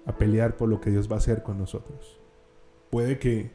a 0.07 0.17
pelear 0.17 0.57
por 0.57 0.69
lo 0.69 0.81
que 0.81 0.91
Dios 0.91 1.11
va 1.11 1.17
a 1.17 1.19
hacer 1.19 1.43
con 1.43 1.59
nosotros. 1.59 2.21
Puede 2.91 3.19
que 3.19 3.53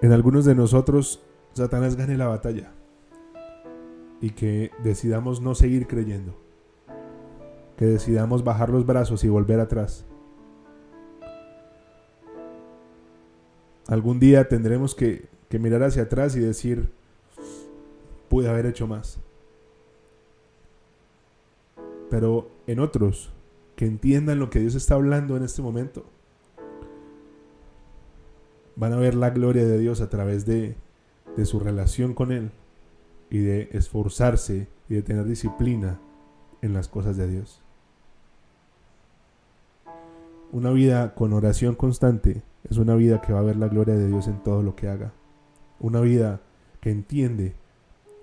en 0.00 0.12
algunos 0.12 0.44
de 0.44 0.54
nosotros 0.54 1.22
Satanás 1.52 1.96
gane 1.96 2.16
la 2.16 2.26
batalla 2.26 2.72
y 4.20 4.30
que 4.30 4.70
decidamos 4.82 5.40
no 5.40 5.54
seguir 5.54 5.86
creyendo, 5.86 6.34
que 7.76 7.86
decidamos 7.86 8.44
bajar 8.44 8.70
los 8.70 8.86
brazos 8.86 9.24
y 9.24 9.28
volver 9.28 9.60
atrás. 9.60 10.06
Algún 13.86 14.18
día 14.18 14.48
tendremos 14.48 14.94
que, 14.94 15.28
que 15.50 15.58
mirar 15.58 15.82
hacia 15.82 16.04
atrás 16.04 16.36
y 16.36 16.40
decir, 16.40 16.90
pude 18.28 18.48
haber 18.48 18.64
hecho 18.66 18.86
más 18.86 19.20
pero 22.14 22.48
en 22.68 22.78
otros 22.78 23.32
que 23.74 23.86
entiendan 23.86 24.38
lo 24.38 24.48
que 24.48 24.60
Dios 24.60 24.76
está 24.76 24.94
hablando 24.94 25.36
en 25.36 25.42
este 25.42 25.62
momento, 25.62 26.04
van 28.76 28.92
a 28.92 28.98
ver 28.98 29.16
la 29.16 29.30
gloria 29.30 29.64
de 29.64 29.80
Dios 29.80 30.00
a 30.00 30.10
través 30.10 30.46
de, 30.46 30.76
de 31.36 31.44
su 31.44 31.58
relación 31.58 32.14
con 32.14 32.30
Él 32.30 32.52
y 33.30 33.38
de 33.38 33.68
esforzarse 33.72 34.68
y 34.88 34.94
de 34.94 35.02
tener 35.02 35.24
disciplina 35.24 35.98
en 36.62 36.72
las 36.72 36.86
cosas 36.86 37.16
de 37.16 37.26
Dios. 37.26 37.60
Una 40.52 40.70
vida 40.70 41.16
con 41.16 41.32
oración 41.32 41.74
constante 41.74 42.44
es 42.70 42.76
una 42.76 42.94
vida 42.94 43.22
que 43.22 43.32
va 43.32 43.40
a 43.40 43.42
ver 43.42 43.56
la 43.56 43.66
gloria 43.66 43.96
de 43.96 44.06
Dios 44.06 44.28
en 44.28 44.40
todo 44.40 44.62
lo 44.62 44.76
que 44.76 44.86
haga. 44.86 45.12
Una 45.80 46.00
vida 46.00 46.42
que 46.80 46.92
entiende 46.92 47.56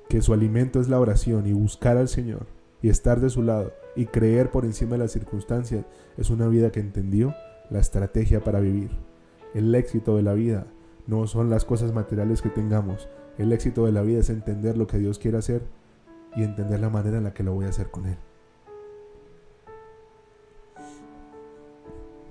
que 0.08 0.22
su 0.22 0.32
alimento 0.32 0.80
es 0.80 0.88
la 0.88 0.98
oración 0.98 1.46
y 1.46 1.52
buscar 1.52 1.98
al 1.98 2.08
Señor 2.08 2.48
y 2.82 2.88
estar 2.88 3.20
de 3.20 3.30
su 3.30 3.44
lado 3.44 3.81
y 3.96 4.06
creer 4.06 4.52
por 4.52 4.66
encima 4.66 4.94
de 4.94 5.00
las 5.00 5.12
circunstancias 5.12 5.86
es 6.18 6.30
una 6.30 6.48
vida 6.48 6.72
que 6.72 6.80
entendió 6.80 7.36
la 7.70 7.80
estrategia 7.80 8.44
para 8.44 8.60
vivir. 8.60 8.92
El 9.54 9.74
éxito 9.76 10.16
de 10.16 10.24
la 10.24 10.34
vida 10.34 10.68
no 11.08 11.28
son 11.28 11.50
las 11.50 11.66
cosas 11.66 11.94
materiales 11.94 12.42
que 12.42 12.50
tengamos. 12.50 13.10
El 13.38 13.52
éxito 13.52 13.86
de 13.86 13.92
la 13.92 14.02
vida 14.02 14.20
es 14.20 14.30
entender 14.30 14.78
lo 14.78 14.88
que 14.88 14.98
Dios 14.98 15.20
quiere 15.20 15.38
hacer 15.38 15.64
y 16.36 16.44
entender 16.44 16.80
la 16.80 16.90
manera 16.90 17.18
en 17.18 17.26
la 17.26 17.34
que 17.34 17.44
lo 17.44 17.54
voy 17.54 17.66
a 17.66 17.70
hacer 17.70 17.92
con 17.92 18.06
Él. 18.06 18.18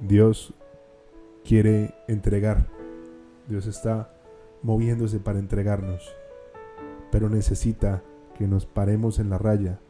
Dios 0.00 0.54
quiere 1.44 1.94
entregar. 2.08 2.68
Dios 3.48 3.66
está 3.66 4.14
moviéndose 4.62 5.20
para 5.20 5.38
entregarnos. 5.38 6.14
Pero 7.10 7.28
necesita 7.28 8.02
que 8.38 8.46
nos 8.46 8.64
paremos 8.64 9.18
en 9.18 9.28
la 9.28 9.36
raya 9.36 9.80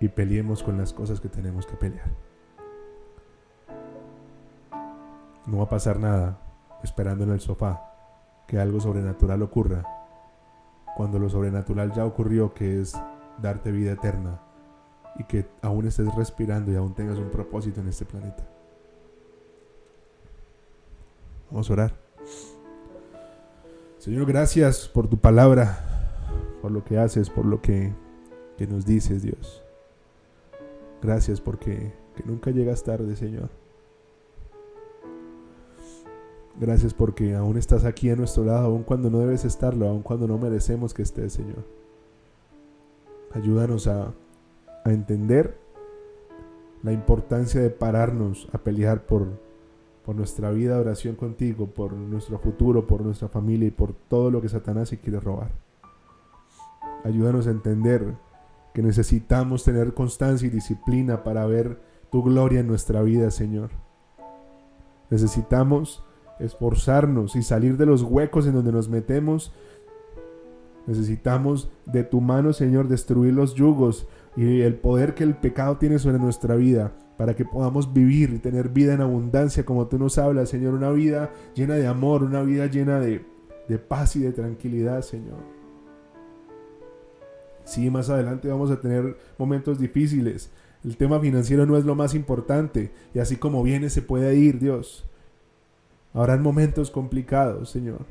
y 0.00 0.08
peleemos 0.08 0.62
con 0.62 0.78
las 0.78 0.92
cosas 0.92 1.20
que 1.20 1.28
tenemos 1.28 1.66
que 1.66 1.76
pelear. 1.76 2.10
No 5.46 5.58
va 5.58 5.64
a 5.64 5.68
pasar 5.68 5.98
nada 5.98 6.38
esperando 6.82 7.24
en 7.24 7.30
el 7.30 7.40
sofá 7.40 7.90
que 8.46 8.58
algo 8.58 8.80
sobrenatural 8.80 9.42
ocurra, 9.42 9.84
cuando 10.96 11.18
lo 11.18 11.28
sobrenatural 11.28 11.92
ya 11.92 12.04
ocurrió, 12.04 12.54
que 12.54 12.80
es 12.80 12.94
darte 13.40 13.72
vida 13.72 13.92
eterna 13.92 14.40
y 15.16 15.24
que 15.24 15.46
aún 15.62 15.86
estés 15.86 16.14
respirando 16.14 16.72
y 16.72 16.76
aún 16.76 16.94
tengas 16.94 17.18
un 17.18 17.30
propósito 17.30 17.80
en 17.80 17.88
este 17.88 18.04
planeta. 18.04 18.44
Vamos 21.50 21.70
a 21.70 21.72
orar. 21.72 21.94
Señor, 23.98 24.26
gracias 24.26 24.88
por 24.88 25.08
tu 25.08 25.18
palabra, 25.18 25.78
por 26.60 26.70
lo 26.70 26.84
que 26.84 26.98
haces, 26.98 27.30
por 27.30 27.46
lo 27.46 27.62
que, 27.62 27.94
que 28.58 28.66
nos 28.66 28.84
dices, 28.84 29.22
Dios. 29.22 29.63
Gracias 31.04 31.38
porque 31.38 31.92
que 32.16 32.22
nunca 32.24 32.50
llegas 32.50 32.82
tarde, 32.82 33.14
Señor. 33.14 33.50
Gracias 36.58 36.94
porque 36.94 37.34
aún 37.34 37.58
estás 37.58 37.84
aquí 37.84 38.08
a 38.08 38.16
nuestro 38.16 38.44
lado, 38.44 38.68
aun 38.68 38.84
cuando 38.84 39.10
no 39.10 39.18
debes 39.18 39.44
estarlo, 39.44 39.86
aun 39.86 40.02
cuando 40.02 40.26
no 40.26 40.38
merecemos 40.38 40.94
que 40.94 41.02
estés, 41.02 41.34
Señor. 41.34 41.66
Ayúdanos 43.32 43.86
a, 43.86 44.14
entender 44.86 45.58
la 46.82 46.92
importancia 46.92 47.60
de 47.60 47.70
pararnos 47.70 48.48
a 48.52 48.58
pelear 48.58 49.06
por, 49.06 49.26
por 50.04 50.14
nuestra 50.14 50.50
vida 50.50 50.78
oración 50.78 51.16
contigo, 51.16 51.66
por 51.66 51.92
nuestro 51.92 52.38
futuro, 52.38 52.86
por 52.86 53.02
nuestra 53.02 53.28
familia 53.28 53.68
y 53.68 53.70
por 53.70 53.92
todo 53.94 54.30
lo 54.30 54.40
que 54.40 54.48
Satanás 54.48 54.88
se 54.90 54.98
quiere 54.98 55.20
robar. 55.20 55.52
Ayúdanos 57.02 57.46
a 57.46 57.50
entender 57.50 58.14
que 58.74 58.82
necesitamos 58.82 59.64
tener 59.64 59.94
constancia 59.94 60.48
y 60.48 60.50
disciplina 60.50 61.22
para 61.22 61.46
ver 61.46 61.80
tu 62.10 62.22
gloria 62.22 62.60
en 62.60 62.66
nuestra 62.66 63.02
vida, 63.02 63.30
Señor. 63.30 63.70
Necesitamos 65.10 66.04
esforzarnos 66.40 67.36
y 67.36 67.42
salir 67.42 67.76
de 67.76 67.86
los 67.86 68.02
huecos 68.02 68.46
en 68.48 68.54
donde 68.54 68.72
nos 68.72 68.88
metemos. 68.88 69.52
Necesitamos 70.88 71.70
de 71.86 72.02
tu 72.02 72.20
mano, 72.20 72.52
Señor, 72.52 72.88
destruir 72.88 73.32
los 73.32 73.54
yugos 73.54 74.08
y 74.36 74.62
el 74.62 74.74
poder 74.74 75.14
que 75.14 75.22
el 75.22 75.36
pecado 75.36 75.78
tiene 75.78 76.00
sobre 76.00 76.18
nuestra 76.18 76.56
vida 76.56 76.92
para 77.16 77.36
que 77.36 77.44
podamos 77.44 77.92
vivir 77.92 78.30
y 78.30 78.38
tener 78.38 78.70
vida 78.70 78.92
en 78.92 79.02
abundancia 79.02 79.64
como 79.64 79.86
tú 79.86 79.98
nos 79.98 80.18
hablas, 80.18 80.48
Señor, 80.48 80.74
una 80.74 80.90
vida 80.90 81.30
llena 81.54 81.74
de 81.74 81.86
amor, 81.86 82.24
una 82.24 82.42
vida 82.42 82.66
llena 82.66 82.98
de, 82.98 83.24
de 83.68 83.78
paz 83.78 84.16
y 84.16 84.20
de 84.20 84.32
tranquilidad, 84.32 85.02
Señor. 85.02 85.53
Sí, 87.64 87.90
más 87.90 88.10
adelante 88.10 88.48
vamos 88.48 88.70
a 88.70 88.80
tener 88.80 89.16
momentos 89.38 89.78
difíciles. 89.78 90.50
El 90.84 90.96
tema 90.96 91.18
financiero 91.18 91.64
no 91.64 91.76
es 91.78 91.84
lo 91.84 91.94
más 91.94 92.14
importante 92.14 92.92
y 93.14 93.18
así 93.18 93.36
como 93.36 93.62
viene 93.62 93.88
se 93.88 94.02
puede 94.02 94.36
ir, 94.36 94.58
Dios. 94.58 95.04
Habrán 96.12 96.42
momentos 96.42 96.90
complicados, 96.90 97.70
Señor. 97.70 98.04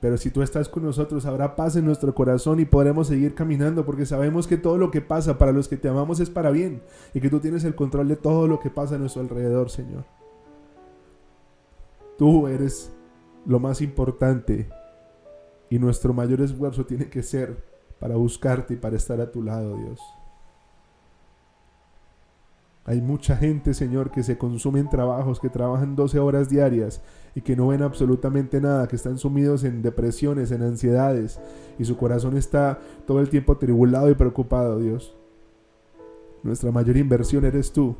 Pero 0.00 0.16
si 0.16 0.30
tú 0.30 0.42
estás 0.42 0.68
con 0.68 0.84
nosotros, 0.84 1.26
habrá 1.26 1.54
paz 1.54 1.76
en 1.76 1.84
nuestro 1.84 2.14
corazón 2.14 2.58
y 2.58 2.64
podremos 2.64 3.06
seguir 3.08 3.34
caminando 3.34 3.84
porque 3.84 4.06
sabemos 4.06 4.48
que 4.48 4.56
todo 4.56 4.78
lo 4.78 4.90
que 4.90 5.00
pasa 5.00 5.38
para 5.38 5.52
los 5.52 5.68
que 5.68 5.76
te 5.76 5.88
amamos 5.88 6.18
es 6.18 6.30
para 6.30 6.50
bien 6.50 6.82
y 7.14 7.20
que 7.20 7.30
tú 7.30 7.38
tienes 7.38 7.62
el 7.64 7.74
control 7.74 8.08
de 8.08 8.16
todo 8.16 8.48
lo 8.48 8.58
que 8.58 8.70
pasa 8.70 8.96
a 8.96 8.98
nuestro 8.98 9.22
alrededor, 9.22 9.70
Señor. 9.70 10.04
Tú 12.18 12.48
eres 12.48 12.92
lo 13.46 13.60
más 13.60 13.80
importante 13.80 14.68
y 15.70 15.78
nuestro 15.78 16.12
mayor 16.12 16.40
esfuerzo 16.40 16.84
tiene 16.84 17.08
que 17.08 17.22
ser 17.22 17.71
para 18.02 18.16
buscarte 18.16 18.74
y 18.74 18.76
para 18.76 18.96
estar 18.96 19.20
a 19.20 19.30
tu 19.30 19.44
lado, 19.44 19.76
Dios. 19.76 20.00
Hay 22.84 23.00
mucha 23.00 23.36
gente, 23.36 23.74
Señor, 23.74 24.10
que 24.10 24.24
se 24.24 24.36
consume 24.36 24.80
en 24.80 24.90
trabajos, 24.90 25.38
que 25.38 25.48
trabajan 25.48 25.94
12 25.94 26.18
horas 26.18 26.48
diarias 26.48 27.00
y 27.36 27.42
que 27.42 27.54
no 27.54 27.68
ven 27.68 27.80
absolutamente 27.80 28.60
nada, 28.60 28.88
que 28.88 28.96
están 28.96 29.18
sumidos 29.18 29.62
en 29.62 29.82
depresiones, 29.82 30.50
en 30.50 30.62
ansiedades 30.62 31.38
y 31.78 31.84
su 31.84 31.96
corazón 31.96 32.36
está 32.36 32.80
todo 33.06 33.20
el 33.20 33.28
tiempo 33.28 33.56
tribulado 33.56 34.10
y 34.10 34.16
preocupado, 34.16 34.80
Dios. 34.80 35.14
Nuestra 36.42 36.72
mayor 36.72 36.96
inversión 36.96 37.44
eres 37.44 37.72
tú. 37.72 37.94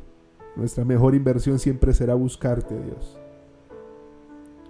Nuestra 0.57 0.83
mejor 0.83 1.15
inversión 1.15 1.59
siempre 1.59 1.93
será 1.93 2.13
buscarte, 2.13 2.75
Dios. 2.77 3.17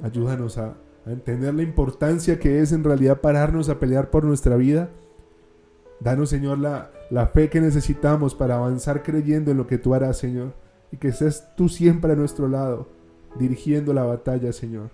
Ayúdanos 0.03 0.59
a, 0.59 0.75
a 1.07 1.11
entender 1.11 1.55
la 1.55 1.63
importancia 1.63 2.37
que 2.37 2.59
es 2.59 2.71
en 2.71 2.83
realidad 2.83 3.19
pararnos 3.19 3.67
a 3.69 3.79
pelear 3.79 4.11
por 4.11 4.25
nuestra 4.25 4.57
vida 4.57 4.91
Danos, 6.03 6.29
Señor, 6.29 6.57
la, 6.59 6.91
la 7.09 7.27
fe 7.27 7.49
que 7.49 7.61
necesitamos 7.61 8.35
para 8.35 8.55
avanzar 8.55 9.03
creyendo 9.03 9.51
en 9.51 9.57
lo 9.57 9.67
que 9.67 9.77
tú 9.77 9.93
harás, 9.93 10.17
Señor. 10.17 10.53
Y 10.91 10.97
que 10.97 11.11
seas 11.11 11.55
tú 11.55 11.69
siempre 11.69 12.11
a 12.11 12.15
nuestro 12.15 12.47
lado, 12.47 12.87
dirigiendo 13.39 13.93
la 13.93 14.03
batalla, 14.03 14.51
Señor. 14.51 14.89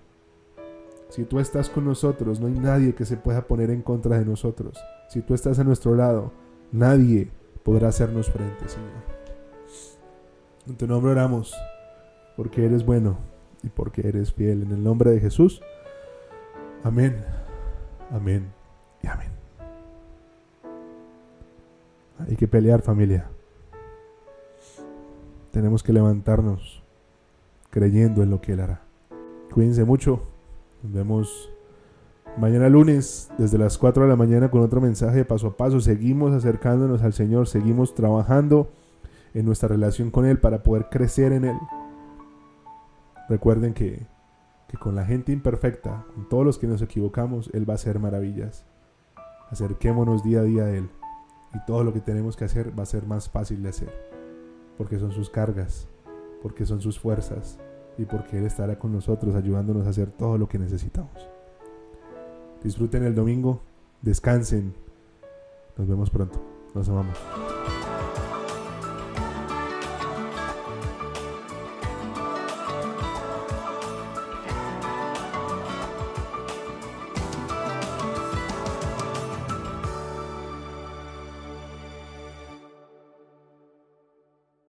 Si 1.10 1.24
tú 1.24 1.40
estás 1.40 1.70
con 1.70 1.86
nosotros, 1.86 2.40
no 2.40 2.48
hay 2.48 2.54
nadie 2.54 2.94
que 2.94 3.06
se 3.06 3.18
pueda 3.18 3.48
poner 3.48 3.72
en 3.72 3.82
contra 3.82 4.20
de 4.20 4.26
nosotros. 4.26 4.78
Si 5.10 5.22
tú 5.22 5.34
estás 5.34 5.58
a 5.58 5.64
nuestro 5.64 5.96
lado, 5.96 6.32
nadie 6.72 7.32
podrá 7.64 7.88
hacernos 7.88 8.30
frente, 8.30 8.70
Señor. 8.70 9.10
En 10.68 10.78
tu 10.78 10.86
nombre 10.86 11.12
oramos, 11.12 11.56
porque 12.38 12.66
eres 12.66 12.86
bueno 12.86 13.18
y 13.64 13.70
porque 13.70 14.08
eres 14.08 14.32
fiel. 14.32 14.62
En 14.62 14.72
el 14.72 14.84
nombre 14.84 15.10
de 15.10 15.20
Jesús. 15.20 15.62
Amén. 16.84 17.26
Amén 18.12 18.52
y 19.02 19.08
amén. 19.08 19.29
Hay 22.28 22.36
que 22.36 22.48
pelear 22.48 22.82
familia. 22.82 23.30
Tenemos 25.52 25.84
que 25.84 25.94
levantarnos 25.94 26.84
creyendo 27.70 28.24
en 28.24 28.30
lo 28.30 28.42
que 28.42 28.54
Él 28.54 28.60
hará. 28.60 28.82
Cuídense 29.52 29.84
mucho. 29.86 30.22
Nos 30.84 30.94
vemos 30.94 31.50
mañana 32.38 32.70
lunes 32.70 33.32
desde 33.38 33.58
las 33.58 33.78
4 33.78 34.04
de 34.04 34.10
la 34.10 34.16
mañana 34.16 34.52
con 34.52 34.62
otro 34.62 34.82
mensaje 34.82 35.18
de 35.18 35.26
paso 35.26 35.48
a 35.48 35.58
paso. 35.58 35.80
Seguimos 35.80 36.34
acercándonos 36.34 37.02
al 37.04 37.14
Señor, 37.14 37.48
seguimos 37.48 37.96
trabajando 37.96 38.70
en 39.34 39.46
nuestra 39.46 39.70
relación 39.70 40.12
con 40.12 40.26
Él 40.26 40.40
para 40.40 40.62
poder 40.62 40.88
crecer 40.90 41.32
en 41.32 41.46
Él. 41.46 41.58
Recuerden 43.30 43.74
que, 43.74 44.06
que 44.68 44.78
con 44.78 44.96
la 44.96 45.06
gente 45.06 45.32
imperfecta, 45.32 46.06
con 46.14 46.28
todos 46.28 46.46
los 46.46 46.58
que 46.58 46.68
nos 46.68 46.82
equivocamos, 46.82 47.50
Él 47.54 47.68
va 47.68 47.74
a 47.74 47.76
hacer 47.76 48.00
maravillas. 48.00 48.66
Acerquémonos 49.50 50.24
día 50.24 50.42
a 50.42 50.44
día 50.44 50.64
a 50.64 50.72
Él 50.72 50.90
y 51.54 51.60
todo 51.66 51.84
lo 51.84 51.94
que 51.94 52.02
tenemos 52.02 52.36
que 52.36 52.46
hacer 52.46 52.78
va 52.78 52.84
a 52.84 52.88
ser 52.88 53.06
más 53.06 53.30
fácil 53.30 53.64
de 53.64 53.70
hacer, 53.70 53.94
porque 54.78 55.00
son 55.00 55.12
sus 55.12 55.30
cargas, 55.30 55.88
porque 56.42 56.66
son 56.66 56.82
sus 56.82 57.00
fuerzas 57.00 57.58
y 57.98 58.06
porque 58.06 58.38
Él 58.38 58.46
estará 58.46 58.78
con 58.80 58.92
nosotros 58.92 59.36
ayudándonos 59.36 59.88
a 59.88 59.90
hacer 59.90 60.12
todo 60.12 60.38
lo 60.38 60.48
que 60.48 60.60
necesitamos. 60.60 61.30
Disfruten 62.64 63.04
el 63.04 63.16
domingo, 63.16 63.62
descansen, 64.02 64.74
nos 65.78 65.88
vemos 65.88 66.10
pronto, 66.10 66.42
nos 66.74 66.88
amamos. 66.90 67.18